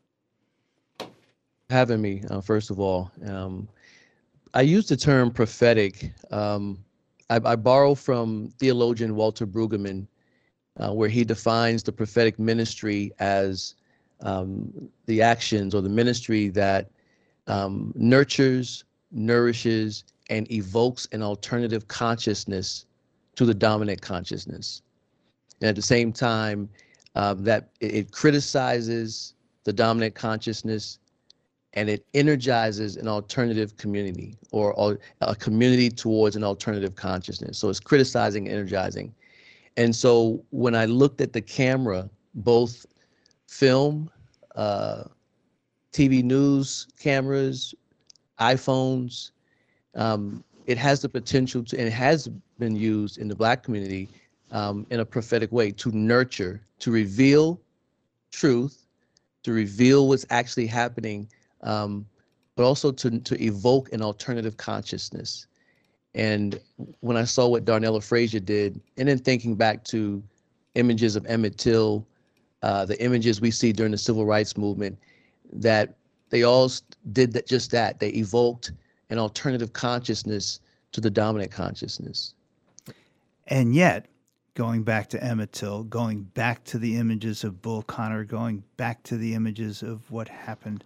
[1.70, 3.12] Having me, uh, first of all.
[3.26, 3.68] Um,
[4.54, 6.14] I use the term prophetic.
[6.32, 6.84] Um,
[7.30, 10.08] I, I, borrow from theologian Walter Brueggemann,
[10.78, 13.76] uh, where he defines the prophetic ministry as
[14.22, 16.90] um, the actions or the ministry that
[17.48, 22.86] um, nurtures, nourishes, and evokes an alternative consciousness
[23.36, 24.82] to the dominant consciousness.
[25.62, 26.70] And at the same time,
[27.16, 31.00] uh, that it, it criticizes the dominant consciousness
[31.74, 37.58] and it energizes an alternative community or, or, a community towards an alternative consciousness.
[37.58, 39.14] So it's criticizing, energizing.
[39.76, 42.86] And so when I looked at the camera, both
[43.48, 44.10] film,
[44.56, 45.04] uh,
[45.92, 47.74] TV news cameras,
[48.40, 49.32] iPhones,
[49.96, 52.28] um, it has the potential to, and it has
[52.60, 54.10] been used in the Black community
[54.52, 57.60] um, in a prophetic way to nurture, to reveal
[58.32, 58.86] truth,
[59.44, 61.28] to reveal what's actually happening,
[61.64, 62.06] um,
[62.56, 65.48] but also to, to evoke an alternative consciousness.
[66.14, 66.60] And
[67.00, 70.22] when I saw what Darnella Frazier did, and then thinking back to
[70.76, 72.06] images of Emmett Till,
[72.64, 74.98] uh, the images we see during the civil rights movement,
[75.54, 75.96] that
[76.30, 76.70] they all
[77.12, 78.00] did that, just that.
[78.00, 78.72] They evoked
[79.10, 80.60] an alternative consciousness
[80.92, 82.34] to the dominant consciousness.
[83.48, 84.08] And yet,
[84.56, 89.04] going back to Emmett Till, going back to the images of Bull Connor, going back
[89.04, 90.84] to the images of what happened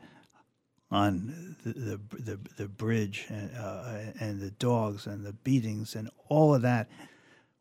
[0.91, 6.09] on the the, the, the bridge and, uh, and the dogs and the beatings and
[6.27, 6.89] all of that.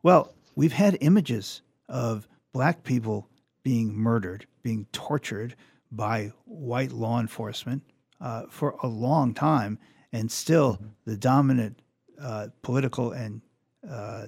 [0.03, 3.29] Well, we've had images of black people
[3.63, 5.55] being murdered, being tortured
[5.91, 7.83] by white law enforcement
[8.19, 9.77] uh, for a long time,
[10.13, 11.81] and still the dominant
[12.21, 13.41] uh, political and
[13.89, 14.25] uh,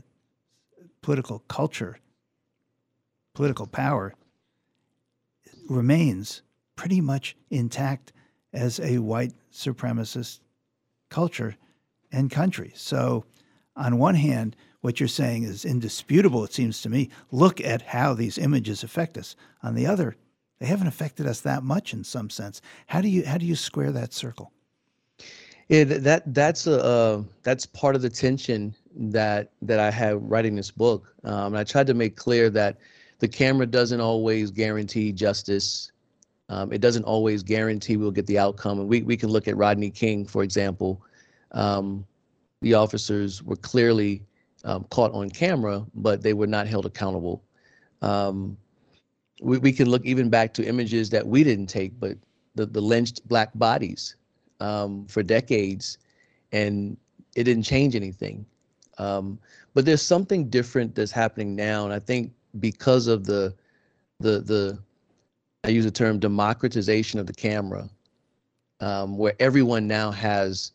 [1.02, 2.00] political culture,
[3.34, 4.14] political power
[5.70, 6.42] remains
[6.76, 8.14] pretty much intact
[8.54, 10.40] as a white supremacist
[11.10, 11.56] culture
[12.12, 12.72] and country.
[12.76, 13.26] So,
[13.76, 17.10] on one hand, what you're saying is indisputable, it seems to me.
[17.32, 19.38] Look at how these images affect us.
[19.64, 20.18] On the other,
[20.60, 22.62] they haven't affected us that much in some sense.
[22.88, 24.52] How do you how do you square that circle?
[25.70, 30.54] Yeah, that that's a uh, that's part of the tension that that I have writing
[30.54, 31.16] this book.
[31.24, 32.78] Um, and I tried to make clear that
[33.20, 35.94] the camera doesn't always guarantee justice.
[36.50, 38.82] Um, it doesn't always guarantee we'll get the outcome.
[38.82, 41.02] And we we can look at Rodney King, for example.
[41.54, 42.06] Um,
[42.62, 44.24] the officers were clearly
[44.64, 47.44] um, caught on camera, but they were not held accountable.
[48.02, 48.58] Um,
[49.42, 52.18] we, we can look even back to images that we didn't take, but
[52.56, 54.16] the, the lynched black bodies
[54.60, 55.98] um, for decades,
[56.52, 56.98] and
[57.36, 58.46] it didn't change anything.
[58.98, 59.40] Um,
[59.74, 63.54] but there's something different that's happening now, and I think because of the
[64.20, 64.80] the the
[65.64, 67.90] I use the term democratization of the camera,
[68.82, 70.74] um, where everyone now has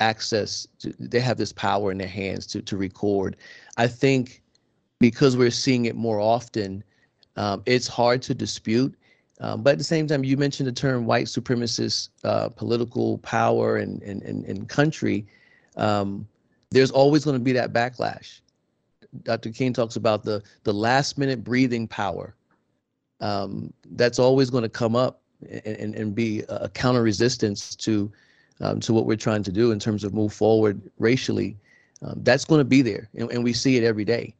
[0.00, 3.36] access to they have this power in their hands to to record.
[3.76, 4.42] I think
[4.98, 6.82] because we're seeing it more often,
[7.36, 8.94] um, it's hard to dispute.
[9.40, 13.76] Um, but at the same time, you mentioned the term white supremacist uh, political power
[13.76, 15.26] and, and, and, and country.
[15.76, 16.26] Um,
[16.70, 18.40] there's always going to be that backlash.
[19.22, 19.50] Dr.
[19.50, 22.34] King talks about the, the last minute breathing power.
[23.20, 28.10] Um, that's always going to come up and, and, and be a counter resistance to,
[28.60, 31.56] um, to what we're trying to do in terms of move forward racially.
[32.02, 34.34] Um, that's going to be there, and, and we see it every day.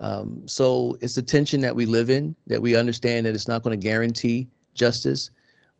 [0.00, 3.62] Um, so it's the tension that we live in that we understand that it's not
[3.62, 5.30] going to guarantee justice,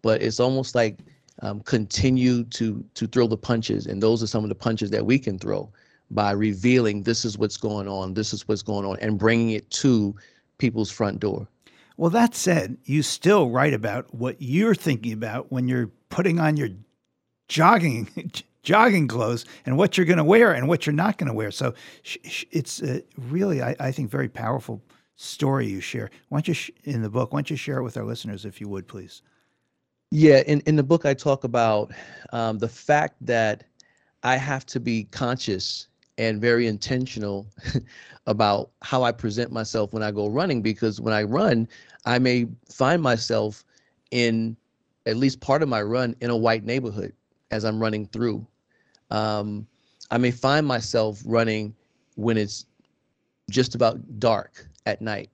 [0.03, 0.99] but it's almost like
[1.41, 5.05] um, continue to to throw the punches, and those are some of the punches that
[5.05, 5.71] we can throw
[6.11, 9.69] by revealing this is what's going on, this is what's going on, and bringing it
[9.71, 10.15] to
[10.59, 11.49] people's front door.
[11.97, 16.57] Well, that said, you still write about what you're thinking about when you're putting on
[16.57, 16.69] your
[17.53, 18.09] jogging
[18.63, 21.51] jogging clothes and what you're going to wear and what you're not going to wear.
[21.51, 22.81] So sh- sh- it's
[23.19, 24.81] really, I, I, think, very powerful
[25.17, 26.11] story you share.
[26.29, 28.45] Why don't you, sh- in the book, why don't you share it with our listeners,
[28.45, 29.23] if you would, please?
[30.13, 31.91] Yeah, in, in the book, I talk about
[32.33, 33.65] um, the fact that
[34.23, 37.49] I have to be conscious and very intentional
[38.27, 41.67] about how I present myself when I go running because when I run,
[42.05, 43.65] I may find myself
[44.13, 44.57] in
[45.07, 47.13] at least part of my run in a white neighborhood
[47.53, 48.45] as I'm running through.
[49.11, 49.67] Um,
[50.11, 51.75] I may find myself running
[52.17, 52.67] when it's
[53.51, 55.31] just about dark at night.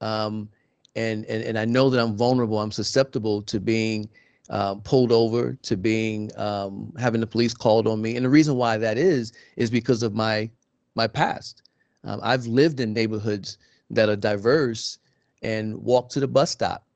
[0.00, 0.48] Um,
[0.96, 4.08] and, and, and I know that I'm vulnerable, I'm susceptible to being
[4.50, 8.16] um, pulled over, to being um, having the police called on me.
[8.16, 10.50] And the reason why that is, is because of my,
[10.94, 11.62] my past.
[12.04, 13.58] Um, I've lived in neighborhoods
[13.90, 14.98] that are diverse
[15.42, 16.86] and walked to the bus stop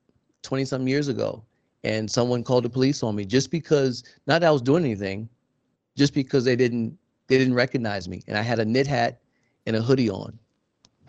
[0.42, 1.42] 20 some years ago
[1.84, 5.28] and someone called the police on me just because not that I was doing anything,
[5.96, 6.96] just because they didn't
[7.28, 9.20] they didn't recognize me, and I had a knit hat
[9.66, 10.38] and a hoodie on,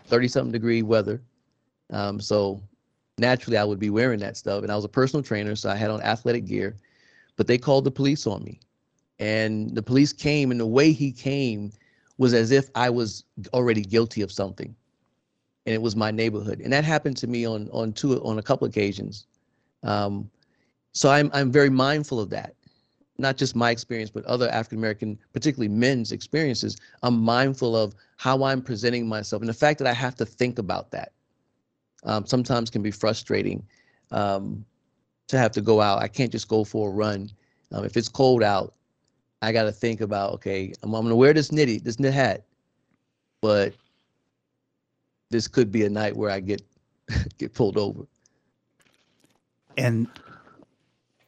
[0.04, 1.22] thirty something degree weather.
[1.90, 2.62] Um, so
[3.18, 5.76] naturally, I would be wearing that stuff, and I was a personal trainer, so I
[5.76, 6.76] had on athletic gear.
[7.36, 8.60] But they called the police on me,
[9.18, 11.72] and the police came, and the way he came
[12.18, 14.74] was as if I was already guilty of something,
[15.64, 18.42] and it was my neighborhood, and that happened to me on on two on a
[18.42, 19.26] couple occasions.
[19.82, 20.30] Um,
[20.92, 22.54] so I'm I'm very mindful of that
[23.20, 28.42] not just my experience, but other African American, particularly men's experiences, I'm mindful of how
[28.42, 29.42] I'm presenting myself.
[29.42, 31.12] And the fact that I have to think about that
[32.04, 33.62] um, sometimes can be frustrating
[34.10, 34.64] um,
[35.28, 36.02] to have to go out.
[36.02, 37.30] I can't just go for a run.
[37.72, 38.74] Um, if it's cold out,
[39.42, 42.44] I got to think about, okay, I'm, I'm to wear this knitty, this knit hat,
[43.40, 43.74] but
[45.30, 46.62] this could be a night where I get
[47.38, 48.06] get pulled over.
[49.76, 50.08] And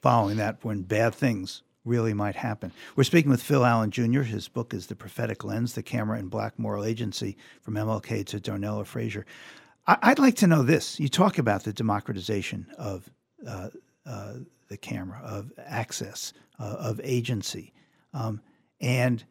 [0.03, 2.73] following that, when bad things really might happen.
[2.95, 4.23] We're speaking with Phil Allen Jr.
[4.23, 8.39] His book is The Prophetic Lens, The Camera and Black Moral Agency from MLK to
[8.39, 9.25] Darnella Frazier.
[9.87, 11.01] I- would like to know this.
[11.01, 13.11] You talk about the democratization of
[13.47, 13.71] uh,
[14.07, 14.35] uh,
[14.69, 17.73] the camera, of access, uh, of agency.
[18.15, 18.41] Um,
[18.81, 19.25] and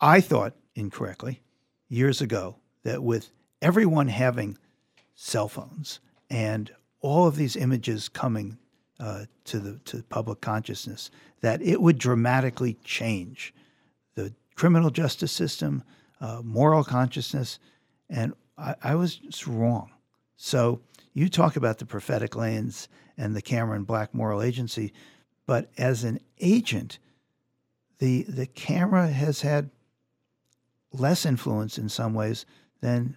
[0.00, 1.40] I thought incorrectly
[1.88, 3.30] years ago that with
[3.62, 4.58] everyone having
[5.14, 8.58] cell phones and all of these images coming
[9.00, 13.54] uh, to the to public consciousness that it would dramatically change
[14.14, 15.84] the criminal justice system,
[16.20, 17.58] uh, moral consciousness,
[18.10, 19.92] and I, I, was wrong.
[20.36, 20.80] So
[21.14, 24.92] you talk about the prophetic lens and the Camera and Black Moral Agency,
[25.46, 26.98] but as an agent,
[27.98, 29.70] the the camera has had
[30.92, 32.46] less influence in some ways
[32.80, 33.16] than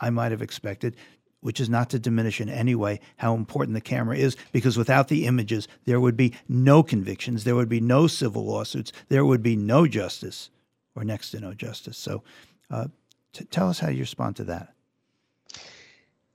[0.00, 0.96] I might have expected
[1.40, 5.08] which is not to diminish in any way how important the camera is, because without
[5.08, 9.42] the images, there would be no convictions, there would be no civil lawsuits, there would
[9.42, 10.50] be no justice,
[10.94, 11.96] or next to no justice.
[11.96, 12.22] So,
[12.70, 12.88] uh,
[13.32, 14.74] t- tell us how you respond to that.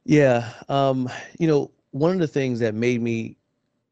[0.03, 3.37] Yeah, um, you know, one of the things that made me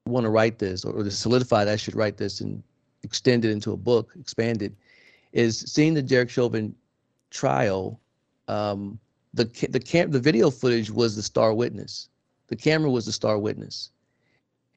[0.06, 2.62] want to write this, or to solidify that I should write this and
[3.04, 4.76] extend it into a book, expanded,
[5.32, 6.76] is seeing the Derek Chauvin
[7.30, 8.00] trial.
[8.48, 9.00] Um,
[9.34, 12.10] the the cam the video footage was the star witness.
[12.48, 13.92] The camera was the star witness.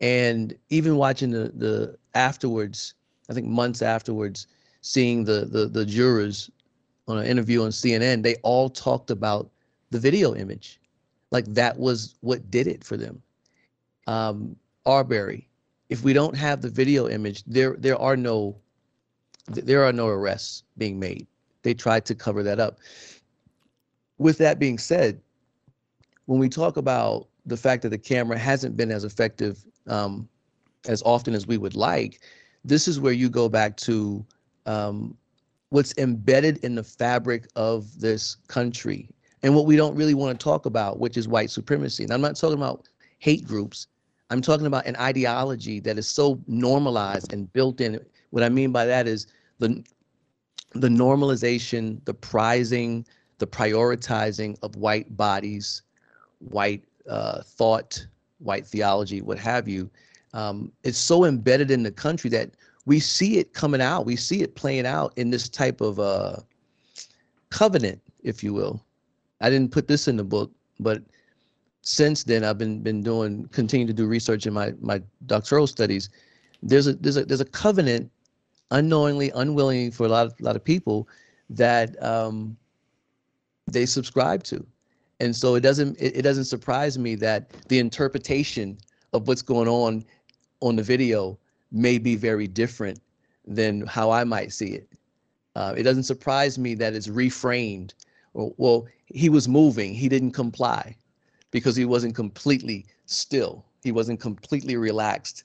[0.01, 2.95] And even watching the the afterwards,
[3.29, 4.47] I think months afterwards,
[4.81, 6.51] seeing the the the jurors
[7.09, 9.51] on an interview on CNN, they all talked about
[9.91, 10.81] the video image.
[11.31, 13.23] Like that was what did it for them.
[14.07, 15.49] Um, Arbery,
[15.89, 18.57] if we don't have the video image, there there are no
[19.49, 21.27] there are no arrests being made.
[21.63, 22.79] They tried to cover that up
[24.19, 25.21] with that being said,
[26.27, 30.29] when we talk about the fact that the camera hasn't been as effective um,
[30.89, 32.21] as often as we would like,
[32.65, 34.25] this is where you go back to
[34.67, 35.17] um,
[35.71, 39.09] what's embedded in the fabric of this country
[39.43, 42.03] and what we don't really want to talk about, which is white supremacy.
[42.03, 42.89] And I'm not talking about
[43.19, 43.87] hate groups.
[44.31, 48.01] I'm talking about an ideology that is so normalized and built in.
[48.31, 49.85] What I mean by that is the
[50.73, 53.07] the normalization, the prizing,
[53.39, 55.83] the prioritizing of white bodies,
[56.39, 58.07] white uh, thought,
[58.39, 59.91] white theology, what have you.
[60.33, 62.51] Um, it's so embedded in the country that
[62.85, 64.07] we see it coming out.
[64.07, 66.37] We see it playing out in this type of uh,
[67.51, 68.83] covenant, if you will.
[69.41, 71.03] I didn't put this in the book, but
[71.83, 76.09] since then I've been been doing continue to do research in my my doctoral studies.
[76.63, 78.11] There's a there's a there's a covenant,
[78.71, 81.09] unknowingly, unwillingly for a lot of a lot of people
[81.51, 82.57] that um,
[83.67, 84.65] they subscribe to.
[85.21, 88.79] And so it doesn't it, it doesn't surprise me that the interpretation
[89.13, 90.05] of what's going on
[90.61, 91.39] on the video
[91.73, 93.01] may be very different
[93.47, 94.89] than how I might see it.
[95.55, 97.95] Uh, it doesn't surprise me that it's reframed.
[98.35, 100.97] Well, well, he was moving, he didn't comply
[101.51, 103.65] because he wasn't completely still.
[103.83, 105.45] He wasn't completely relaxed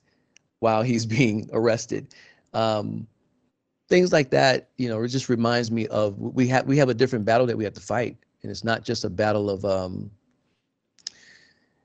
[0.60, 2.14] while he's being arrested.
[2.54, 3.08] Um,
[3.92, 6.94] things like that, you know, it just reminds me of we have we have a
[6.94, 10.10] different battle that we have to fight, and it's not just a battle of um,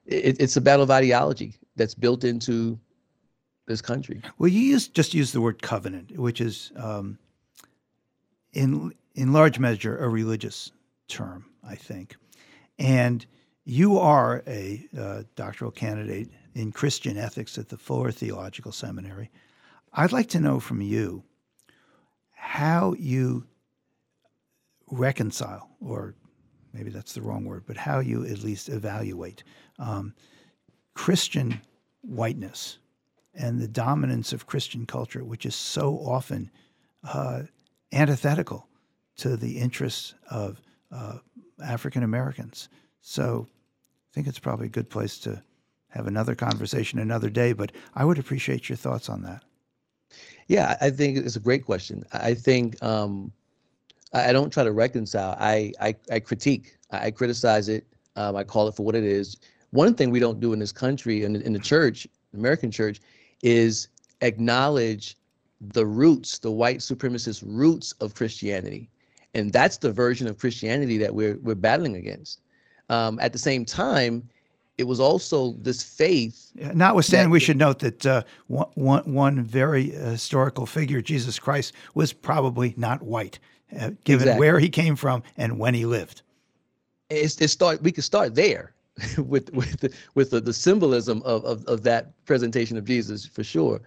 [0.07, 2.79] it, it's a battle of ideology that's built into
[3.67, 4.23] this country.
[4.39, 7.19] Well, you use, just use the word covenant, which is um,
[8.53, 10.71] in in large measure a religious
[11.09, 12.17] term, I think,
[12.79, 13.27] and
[13.65, 19.29] you are a uh, doctoral candidate in Christian ethics at the Fuller Theological Seminary.
[19.93, 21.25] I'd like to know from you
[22.47, 23.45] how you
[24.89, 26.15] reconcile, or
[26.73, 29.43] maybe that's the wrong word, but how you at least evaluate
[29.81, 30.15] um,
[30.95, 31.61] Christian
[32.03, 32.79] whiteness
[33.35, 36.53] and the dominance of Christian culture, which is so often
[37.03, 37.43] uh,
[37.93, 38.69] antithetical
[39.17, 40.61] to the interests of
[40.93, 41.19] uh,
[41.63, 42.69] African Americans.
[43.01, 45.43] So I think it's probably a good place to
[45.89, 49.43] have another conversation another day, but I would appreciate your thoughts on that.
[50.49, 52.05] Yeah, I think it's a great question.
[52.13, 53.33] I think um,
[54.13, 55.37] I don't try to reconcile.
[55.39, 56.77] I I, I critique.
[56.91, 57.87] I criticize it.
[58.15, 59.37] Um, I call it for what it is.
[59.71, 63.01] One thing we don't do in this country and in, in the church, American church,
[63.43, 63.89] is
[64.21, 65.17] acknowledge
[65.61, 68.89] the roots, the white supremacist roots of Christianity,
[69.35, 72.41] and that's the version of Christianity that we're we're battling against.
[72.89, 74.29] Um, at the same time,
[74.79, 76.53] it was also this faith.
[76.55, 82.75] Notwithstanding, we should note that uh, one, one, very historical figure, Jesus Christ, was probably
[82.77, 83.39] not white,
[83.73, 84.41] uh, given Exactly.
[84.41, 86.23] where he came from and when he lived.
[87.09, 87.83] It's, it start.
[87.83, 88.75] We could start there
[89.19, 93.45] with with the, with the, the symbolism of, of of that presentation of Jesus for
[93.45, 93.81] sure,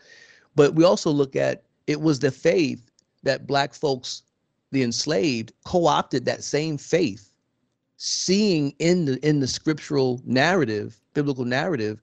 [0.56, 2.90] but we also look at it was the faith
[3.24, 4.24] that black folks,
[4.72, 7.29] the enslaved, co-opted that same faith
[8.00, 12.02] seeing in the in the scriptural narrative, biblical narrative,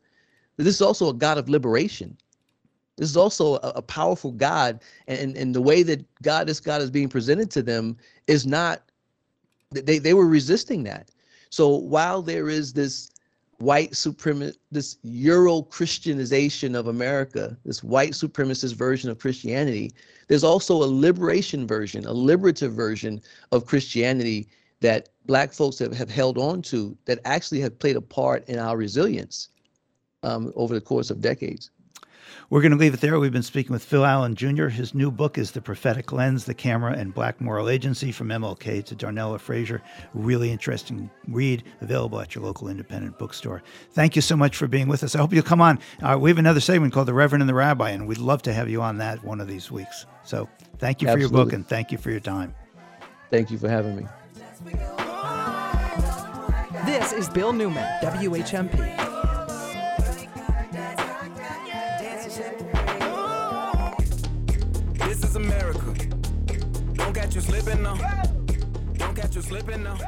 [0.57, 2.17] that this is also a God of liberation.
[2.97, 6.83] This is also a, a powerful God, and and the way that God, this God,
[6.83, 8.83] is being presented to them is not.
[9.71, 11.11] They they were resisting that.
[11.49, 13.11] So while there is this
[13.59, 19.95] white supremacist, this Euro Christianization of America, this white supremacist version of Christianity,
[20.29, 24.47] there's also a liberation version, a liberative version of Christianity
[24.81, 28.59] that black folks have, have held on to that actually have played a part in
[28.59, 29.49] our resilience
[30.23, 31.71] um, over the course of decades.
[32.49, 33.19] We're going to leave it there.
[33.19, 34.67] We've been speaking with Phil Allen Jr.
[34.67, 38.85] His new book is The Prophetic Lens, The Camera and Black Moral Agency from MLK
[38.85, 39.83] to Darnella Frazier.
[40.15, 43.65] Really interesting read, available at your local independent bookstore.
[43.93, 45.17] Thank you so much for being with us.
[45.17, 45.81] I hope you'll come on.
[46.01, 48.53] Uh, we have another segment called The Reverend and the Rabbi, and we'd love to
[48.53, 50.07] have you on that one of these weeks.
[50.25, 50.49] So
[50.79, 52.55] thank you for your book and thank you for your time.
[53.31, 54.07] Thank you for having me.
[56.87, 58.73] This is Bill Newman, WHMP.
[64.99, 65.95] This is America.
[66.95, 67.97] Don't catch you slipping now.
[68.95, 69.99] Don't catch you slipping now.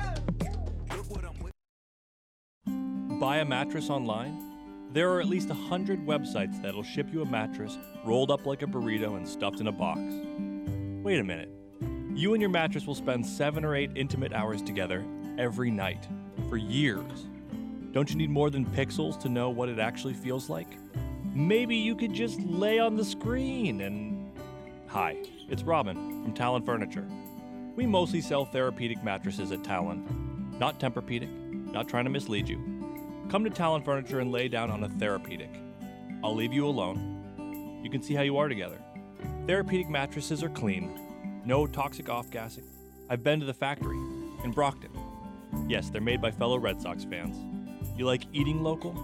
[3.21, 4.45] Buy a mattress online?
[4.95, 8.67] There are at least 100 websites that'll ship you a mattress rolled up like a
[8.67, 10.01] burrito and stuffed in a box.
[11.03, 11.58] Wait a minute.
[12.19, 15.05] You and your mattress will spend seven or eight intimate hours together
[15.39, 16.09] every night
[16.49, 17.29] for years.
[17.93, 20.67] Don't you need more than pixels to know what it actually feels like?
[21.33, 24.33] Maybe you could just lay on the screen and.
[24.89, 25.17] Hi,
[25.49, 27.07] it's Robin from Talon Furniture.
[27.77, 30.57] We mostly sell therapeutic mattresses at Talon.
[30.59, 32.59] Not Tempur-Pedic, not trying to mislead you.
[33.31, 35.51] Come to Talon Furniture and lay down on a therapeutic.
[36.25, 37.81] I'll leave you alone.
[37.85, 38.83] You can see how you are together.
[39.47, 40.99] Therapeutic mattresses are clean,
[41.49, 42.69] no toxic off gassing.
[43.09, 43.97] I've been to the factory
[44.45, 44.91] in Brockton.
[45.67, 47.39] Yes, they're made by fellow Red Sox fans.
[47.97, 48.95] You like eating local?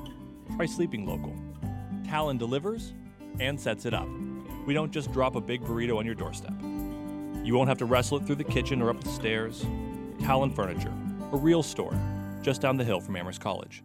[0.54, 1.34] Try sleeping local.
[2.06, 2.92] Talon delivers
[3.40, 4.06] and sets it up.
[4.66, 6.52] We don't just drop a big burrito on your doorstep.
[7.42, 9.64] You won't have to wrestle it through the kitchen or up the stairs.
[10.20, 10.92] Talon Furniture,
[11.32, 11.98] a real store
[12.42, 13.82] just down the hill from Amherst College.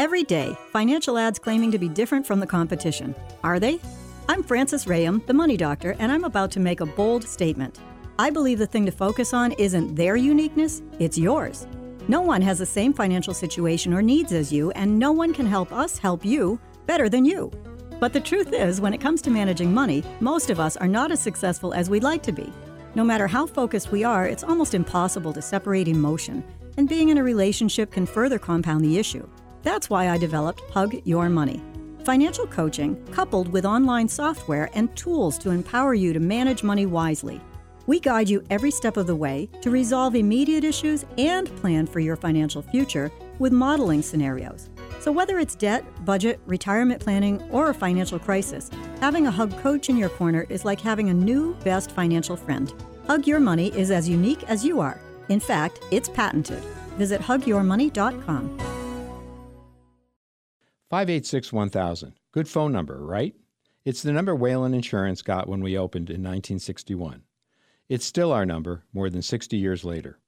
[0.00, 3.14] Every day, financial ads claiming to be different from the competition.
[3.44, 3.78] Are they?
[4.28, 7.78] I'm Frances Rayam, the money doctor, and I'm about to make a bold statement.
[8.18, 11.68] I believe the thing to focus on isn't their uniqueness, it's yours.
[12.08, 15.46] No one has the same financial situation or needs as you, and no one can
[15.46, 17.52] help us help you better than you.
[18.00, 21.12] But the truth is, when it comes to managing money, most of us are not
[21.12, 22.52] as successful as we'd like to be.
[22.96, 26.42] No matter how focused we are, it's almost impossible to separate emotion,
[26.76, 29.28] and being in a relationship can further compound the issue.
[29.62, 31.62] That's why I developed Hug Your Money.
[32.06, 37.40] Financial coaching coupled with online software and tools to empower you to manage money wisely.
[37.88, 41.98] We guide you every step of the way to resolve immediate issues and plan for
[41.98, 44.70] your financial future with modeling scenarios.
[45.00, 49.88] So, whether it's debt, budget, retirement planning, or a financial crisis, having a Hug coach
[49.88, 52.72] in your corner is like having a new best financial friend.
[53.08, 55.00] Hug Your Money is as unique as you are.
[55.28, 56.62] In fact, it's patented.
[56.98, 58.75] Visit hugyourmoney.com.
[60.88, 62.12] 586 1000.
[62.30, 63.34] Good phone number, right?
[63.84, 67.24] It's the number Whalen Insurance got when we opened in 1961.
[67.88, 70.20] It's still our number more than 60 years later.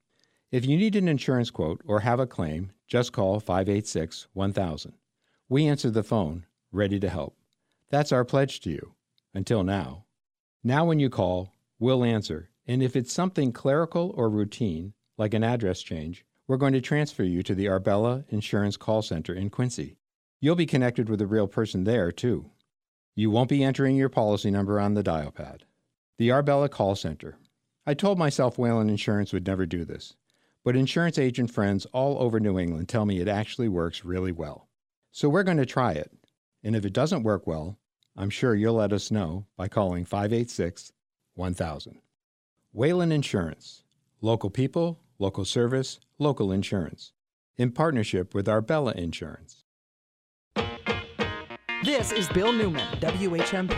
[0.51, 4.93] If you need an insurance quote or have a claim, just call 586 1000.
[5.47, 7.37] We answer the phone, ready to help.
[7.89, 8.95] That's our pledge to you.
[9.33, 10.05] Until now.
[10.61, 15.43] Now, when you call, we'll answer, and if it's something clerical or routine, like an
[15.43, 19.95] address change, we're going to transfer you to the Arbella Insurance Call Center in Quincy.
[20.41, 22.51] You'll be connected with a real person there, too.
[23.13, 25.65] You won't be entering your policy number on the dial pad.
[26.17, 27.37] The Arbella Call Center.
[27.85, 30.15] I told myself Whalen Insurance would never do this,
[30.63, 34.69] but insurance agent friends all over New England tell me it actually works really well.
[35.11, 36.11] So we're going to try it.
[36.63, 37.77] And if it doesn't work well,
[38.15, 40.93] I'm sure you'll let us know by calling 586
[41.35, 41.99] 1000.
[42.71, 43.83] Whalen Insurance.
[44.21, 47.11] Local people, local service, local insurance.
[47.57, 49.58] In partnership with Arbella Insurance.
[51.83, 53.73] This is Bill Newman, WHMP.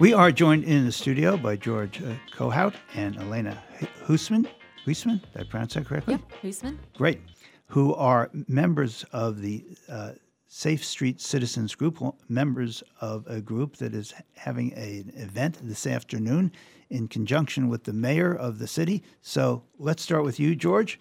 [0.00, 3.62] We are joined in the studio by George uh, Kohout and Elena
[4.04, 4.48] Huisman.
[4.84, 6.14] Huisman, did I pronounce that correctly?
[6.14, 6.78] Yeah, Huisman.
[6.96, 7.20] Great.
[7.68, 10.12] Who are members of the uh,
[10.48, 16.50] Safe Street Citizens Group, members of a group that is having an event this afternoon
[16.90, 19.00] in conjunction with the mayor of the city.
[19.20, 20.98] So let's start with you, George.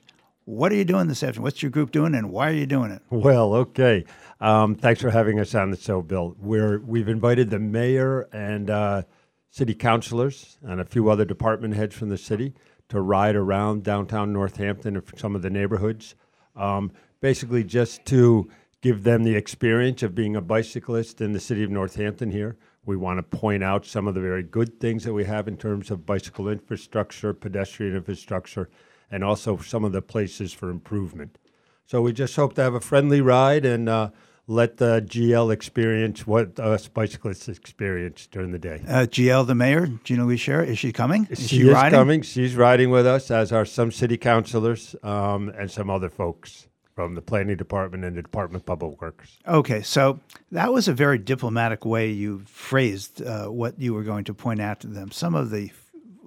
[0.52, 1.44] What are you doing this afternoon?
[1.44, 3.02] What's your group doing, and why are you doing it?
[3.10, 4.04] Well, okay.
[4.42, 6.36] Um, thanks for having us on the show, Bill.
[6.38, 9.04] We're we've invited the mayor and uh,
[9.50, 12.54] city councilors and a few other department heads from the city
[12.90, 16.16] to ride around downtown Northampton and some of the neighborhoods,
[16.58, 16.92] um,
[17.22, 18.50] basically just to
[18.82, 22.58] give them the experience of being a bicyclist in the city of Northampton here.
[22.86, 25.56] We want to point out some of the very good things that we have in
[25.56, 28.70] terms of bicycle infrastructure, pedestrian infrastructure,
[29.12, 31.38] and also some of the places for improvement.
[31.86, 34.12] So we just hope to have a friendly ride and uh,
[34.48, 38.82] let the GL experience what us bicyclists experience during the day.
[38.88, 41.28] Uh, GL, the mayor, Gina-Louise Sciarra, is she coming?
[41.30, 41.98] Is she, she, is riding?
[41.98, 42.22] coming.
[42.22, 47.16] She's riding with us, as are some city councilors um, and some other folks from
[47.16, 49.38] the planning department and the Department of Public Works.
[49.48, 50.20] Okay, so
[50.52, 54.62] that was a very diplomatic way you phrased uh, what you were going to point
[54.62, 55.12] out to them.
[55.12, 55.72] Some of the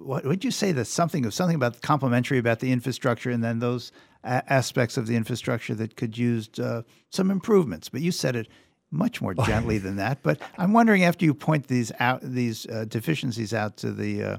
[0.05, 3.59] what would you say that something of something about complimentary about the infrastructure, and then
[3.59, 3.91] those
[4.23, 7.89] a- aspects of the infrastructure that could use uh, some improvements.
[7.89, 8.47] But you said it
[8.91, 10.21] much more gently than that.
[10.23, 14.23] But I'm wondering after you point these out, these uh, deficiencies out to the.
[14.23, 14.37] Uh,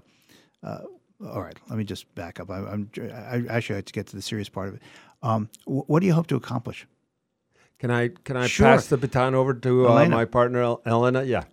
[0.62, 0.79] uh
[1.25, 2.51] all right, let me just back up.
[2.51, 4.83] I, am I actually have to get to the serious part of it.
[5.23, 6.87] Um, what do you hope to accomplish?
[7.79, 8.67] Can I can I Sure.
[8.67, 11.25] pass the baton over to uh, my partner Elena?
[11.25, 11.45] Yeah.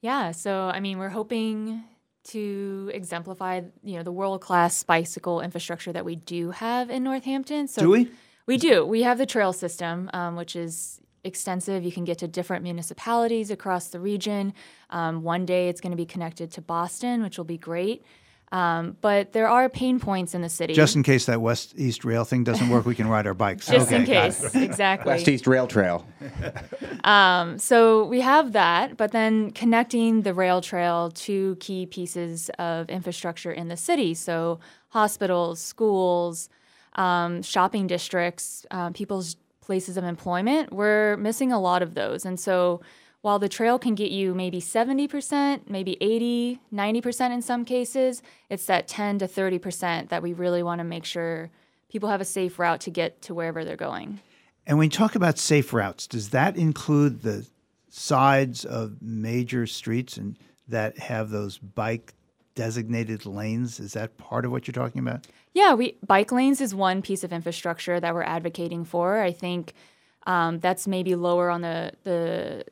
[0.00, 1.84] Yeah, so I mean, we're hoping
[2.24, 7.68] to exemplify, you know, the world-class bicycle infrastructure that we do have in Northampton.
[7.68, 8.10] So Do we?
[8.46, 8.84] We do.
[8.84, 11.84] We have the trail system, um, which is extensive.
[11.84, 14.54] You can get to different municipalities across the region.
[14.90, 18.04] Um, one day it's going to be connected to Boston, which will be great.
[18.52, 20.74] Um, but there are pain points in the city.
[20.74, 23.66] Just in case that west east rail thing doesn't work, we can ride our bikes.
[23.68, 25.12] Just in Okay, got case, exactly.
[25.12, 26.06] West East Rail Trail.
[27.02, 32.90] Um, so we have that, but then connecting the rail trail to key pieces of
[32.90, 34.12] infrastructure in the city.
[34.12, 36.50] So hospitals, schools,
[36.96, 40.74] um, shopping districts, uh, people's places of employment.
[40.74, 42.26] We're missing a lot of those.
[42.26, 42.82] And so
[43.22, 48.66] while the trail can get you maybe 70%, maybe 80, 90% in some cases, it's
[48.66, 51.50] that 10 to 30% that we really want to make sure
[51.90, 54.20] people have a safe route to get to wherever they're going.
[54.66, 57.46] And when you talk about safe routes, does that include the
[57.88, 62.14] sides of major streets and that have those bike
[62.54, 63.80] designated lanes?
[63.80, 65.26] Is that part of what you're talking about?
[65.52, 69.20] Yeah, we bike lanes is one piece of infrastructure that we're advocating for.
[69.20, 69.74] I think
[70.26, 72.64] um, that's maybe lower on the the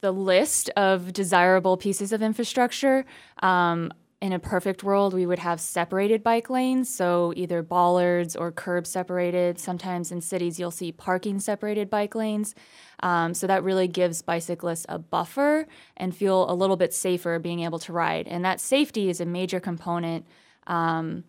[0.00, 3.04] the list of desirable pieces of infrastructure.
[3.42, 3.92] Um,
[4.22, 8.86] in a perfect world, we would have separated bike lanes, so either bollards or curb
[8.86, 9.58] separated.
[9.58, 12.54] Sometimes in cities, you'll see parking separated bike lanes.
[13.00, 15.66] Um, so that really gives bicyclists a buffer
[15.98, 18.26] and feel a little bit safer being able to ride.
[18.26, 20.26] And that safety is a major component.
[20.66, 21.24] Um,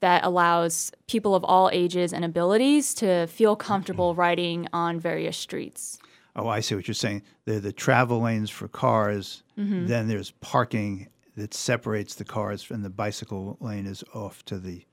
[0.00, 5.98] that allows people of all ages and abilities to feel comfortable riding on various streets.
[6.36, 7.22] Oh, I see what you're saying.
[7.46, 9.42] They're the travel lanes for cars.
[9.58, 9.86] Mhm.
[9.88, 14.84] Then there's parking that separates the cars, and the bicycle lane is off to the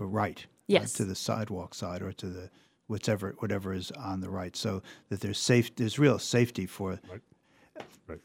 [0.00, 0.38] uh, right.
[0.44, 0.94] uh, Yes.
[0.94, 2.50] to the sidewalk side or to the
[2.86, 5.74] whatever whatever is on the right, so that there's safe.
[5.76, 6.98] There's real safety for.
[7.10, 7.20] Right.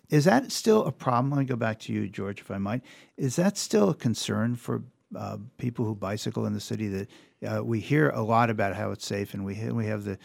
[0.10, 1.32] Is that still a problem?
[1.32, 2.82] Let me go back to you, George, if I might.
[3.18, 4.84] Is that still a concern for
[5.16, 6.88] uh, people who bicycle in the city?
[6.90, 7.08] That
[7.46, 10.18] uh, we hear a lot about how it's safe, and we ha- we have the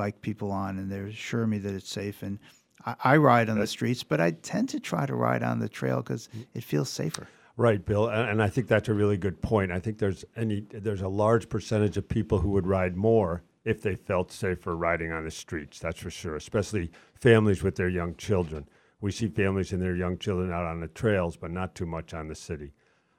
[0.00, 2.22] bike people on, and they assure me that it's safe.
[2.22, 2.38] And
[2.86, 5.68] I, I ride on the streets, but I tend to try to ride on the
[5.68, 7.28] trail because it feels safer.
[7.58, 9.70] Right, Bill, and, and I think that's a really good point.
[9.70, 13.82] I think there's any there's a large percentage of people who would ride more if
[13.82, 15.78] they felt safer riding on the streets.
[15.78, 18.66] That's for sure, especially families with their young children.
[19.02, 22.14] We see families and their young children out on the trails, but not too much
[22.14, 22.72] on the city.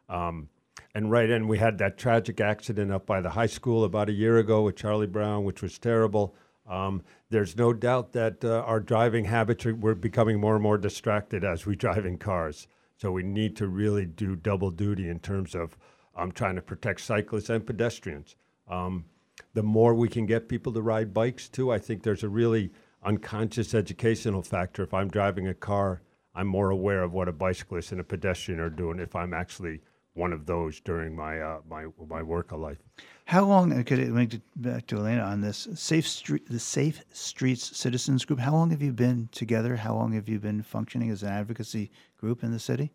[0.10, 0.50] Um,
[0.96, 4.14] and right, and we had that tragic accident up by the high school about a
[4.14, 6.36] year ago with Charlie Brown, which was terrible.
[6.68, 10.78] Um, there's no doubt that uh, our driving habits are, we're becoming more and more
[10.78, 12.68] distracted as we drive in cars.
[12.98, 15.78] So we need to really do double duty in terms of
[16.16, 18.36] um, trying to protect cyclists and pedestrians.
[18.68, 19.06] Um,
[19.54, 22.72] the more we can get people to ride bikes too, I think there's a really
[23.04, 24.84] unconscious educational factor.
[24.84, 26.02] If I'm driving a car,
[26.36, 29.82] I'm more aware of what a bicyclist and a pedestrian are doing if I'm actually
[30.14, 32.78] one of those during my uh, my my work of life.
[33.26, 36.60] How long uh, could it make it back to Elena on this safe street the
[36.60, 38.40] Safe Streets Citizens Group?
[38.40, 39.76] How long have you been together?
[39.76, 42.92] How long have you been functioning as an advocacy group in the city?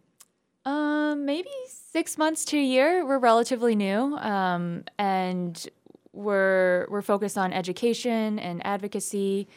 [0.64, 3.06] Um, maybe six months to a year.
[3.06, 5.66] We're relatively new, um, and
[6.12, 9.48] we're we're focused on education and advocacy.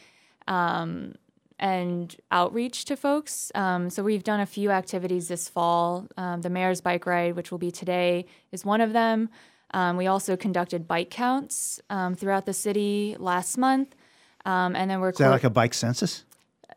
[0.48, 1.14] Um,
[1.60, 3.52] and outreach to folks.
[3.54, 6.08] Um, so we've done a few activities this fall.
[6.16, 9.28] Um, the mayor's bike ride, which will be today, is one of them.
[9.72, 13.94] Um, we also conducted bike counts um, throughout the city last month,
[14.44, 16.24] um, and then we're Is that like a bike census?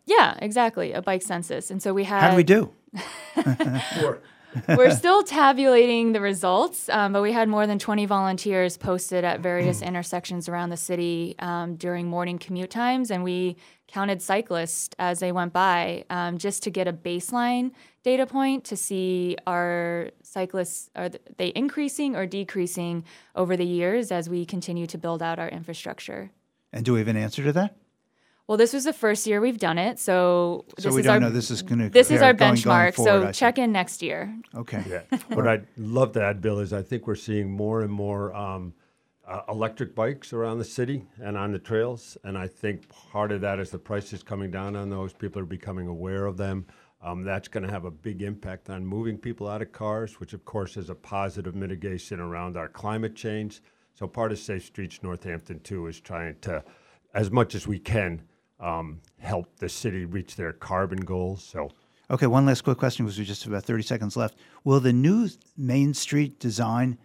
[0.05, 1.71] yeah, exactly a bike census.
[1.71, 2.69] And so we had How do we do?
[4.67, 9.39] We're still tabulating the results, um, but we had more than 20 volunteers posted at
[9.39, 15.19] various intersections around the city um, during morning commute times, and we counted cyclists as
[15.19, 17.71] they went by um, just to get a baseline
[18.03, 23.03] data point to see are cyclists are they increasing or decreasing
[23.35, 26.31] over the years as we continue to build out our infrastructure.
[26.71, 27.75] And do we have an answer to that?
[28.47, 31.13] Well, this was the first year we've done it, so So this we is don't
[31.15, 32.95] our know this is gonna this is compare our going- going benchmark.
[32.95, 33.39] forward, so see.
[33.39, 34.35] check in next year.
[34.53, 34.83] Okay.
[34.87, 35.17] Yeah.
[35.29, 38.73] what I'd love to add, Bill, is I think we're seeing more and more um,
[39.25, 42.17] uh, electric bikes around the city and on the trails.
[42.25, 45.13] And I think part of that is the prices coming down on those.
[45.13, 46.65] People are becoming aware of them.
[47.01, 50.33] Um, that's going to have a big impact on moving people out of cars, which
[50.33, 53.61] of course is a positive mitigation around our climate change.
[53.93, 56.61] So part of Safe Streets Northampton too is trying to,
[57.13, 58.21] as much as we can,
[58.59, 61.43] um, help the city reach their carbon goals.
[61.43, 61.71] So
[62.13, 64.37] Okay, one last quick question because we just have about 30 seconds left.
[64.63, 66.97] Will the new Main Street design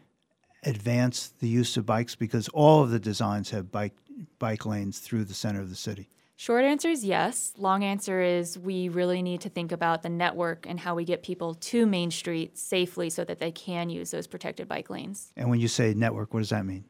[0.64, 3.94] advance the use of bikes because all of the designs have bike
[4.38, 6.10] bike lanes through the center of the city?
[6.36, 7.52] Short answer is yes.
[7.56, 11.22] Long answer is we really need to think about the network and how we get
[11.22, 15.32] people to Main Street safely so that they can use those protected bike lanes.
[15.36, 16.84] And when you say network, what does that mean?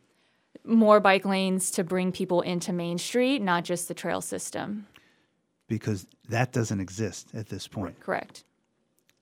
[0.69, 4.87] More bike lanes to bring people into Main Street, not just the trail system.
[5.67, 7.99] Because that doesn't exist at this point.
[8.01, 8.45] Correct.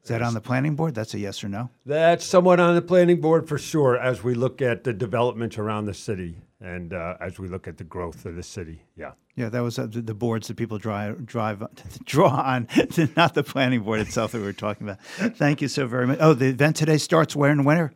[0.02, 0.94] Is that on the planning board?
[0.94, 1.68] That's a yes or no?
[1.84, 5.86] That's somewhat on the planning board for sure as we look at the development around
[5.86, 8.82] the city and uh, as we look at the growth of the city.
[8.96, 9.12] Yeah.
[9.34, 11.62] Yeah, that was uh, the, the boards that people drive drive
[12.04, 12.68] draw on,
[13.16, 15.02] not the planning board itself that we were talking about.
[15.36, 16.18] Thank you so very much.
[16.20, 17.92] Oh, the event today starts where and winter?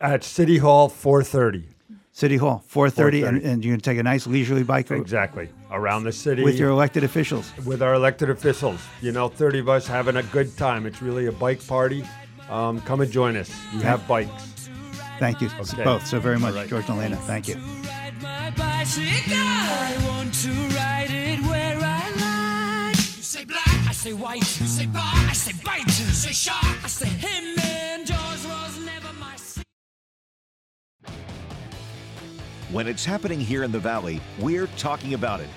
[0.00, 1.64] At City Hall, 4:30.
[2.16, 3.44] City Hall, 4:30, and, 4:30.
[3.44, 5.02] and you're going to take a nice leisurely bike ride?
[5.02, 5.50] Exactly.
[5.70, 6.42] Around the city.
[6.42, 7.52] with your elected officials.
[7.66, 8.80] with our elected officials.
[9.02, 10.86] You know, 30 of us having a good time.
[10.86, 12.06] It's really a bike party.
[12.48, 13.50] Um, come and join us.
[13.74, 14.70] We have bikes.
[15.18, 15.84] Thank you Okay.
[15.84, 16.68] both so very much, All right.
[16.70, 17.16] George and Elena.
[17.16, 17.56] Thank you.
[17.58, 17.60] I
[20.08, 22.96] want to ride it where I like.
[22.96, 24.60] You say black, I say white.
[24.60, 25.84] You say bar, I say bite.
[25.86, 25.92] You
[26.24, 27.58] say shark, I say him.
[27.60, 28.25] And yours
[32.72, 35.48] When it's happening here in the Valley, we're talking about it.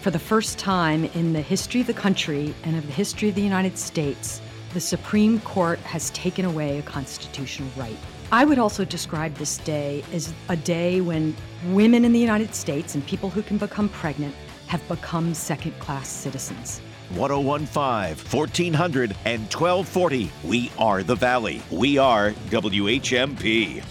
[0.00, 3.34] For the first time in the history of the country and of the history of
[3.34, 4.40] the United States,
[4.72, 7.96] the Supreme Court has taken away a constitutional right.
[8.30, 11.34] I would also describe this day as a day when
[11.66, 14.36] women in the United States and people who can become pregnant
[14.68, 16.80] have become second class citizens.
[17.08, 20.30] 1015, 1400, and 1240.
[20.44, 21.60] We are the Valley.
[21.72, 23.82] We are WHMP.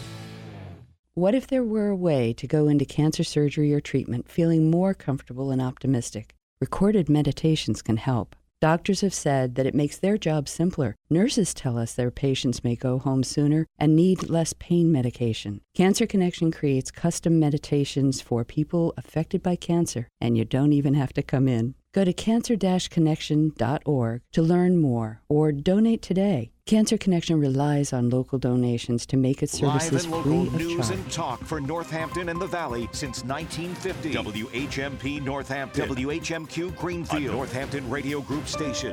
[1.20, 4.94] What if there were a way to go into cancer surgery or treatment feeling more
[4.94, 6.34] comfortable and optimistic?
[6.62, 8.38] Recorded meditations can help.
[8.62, 10.96] Doctors have said that it makes their job simpler.
[11.10, 15.60] Nurses tell us their patients may go home sooner and need less pain medication.
[15.76, 21.12] Cancer Connection creates custom meditations for people affected by cancer, and you don't even have
[21.12, 21.76] to come in.
[21.94, 26.54] Go to cancer-connection.org to learn more or donate today.
[26.70, 30.56] Cancer Connection relies on local donations to make its services Live services and free local
[30.56, 31.00] of news charge.
[31.00, 34.14] and talk for Northampton and the Valley since 1950.
[34.14, 35.90] WHMP Northampton.
[35.90, 37.34] WHMQ Greenfield.
[37.34, 38.88] A Northampton Radio Group station.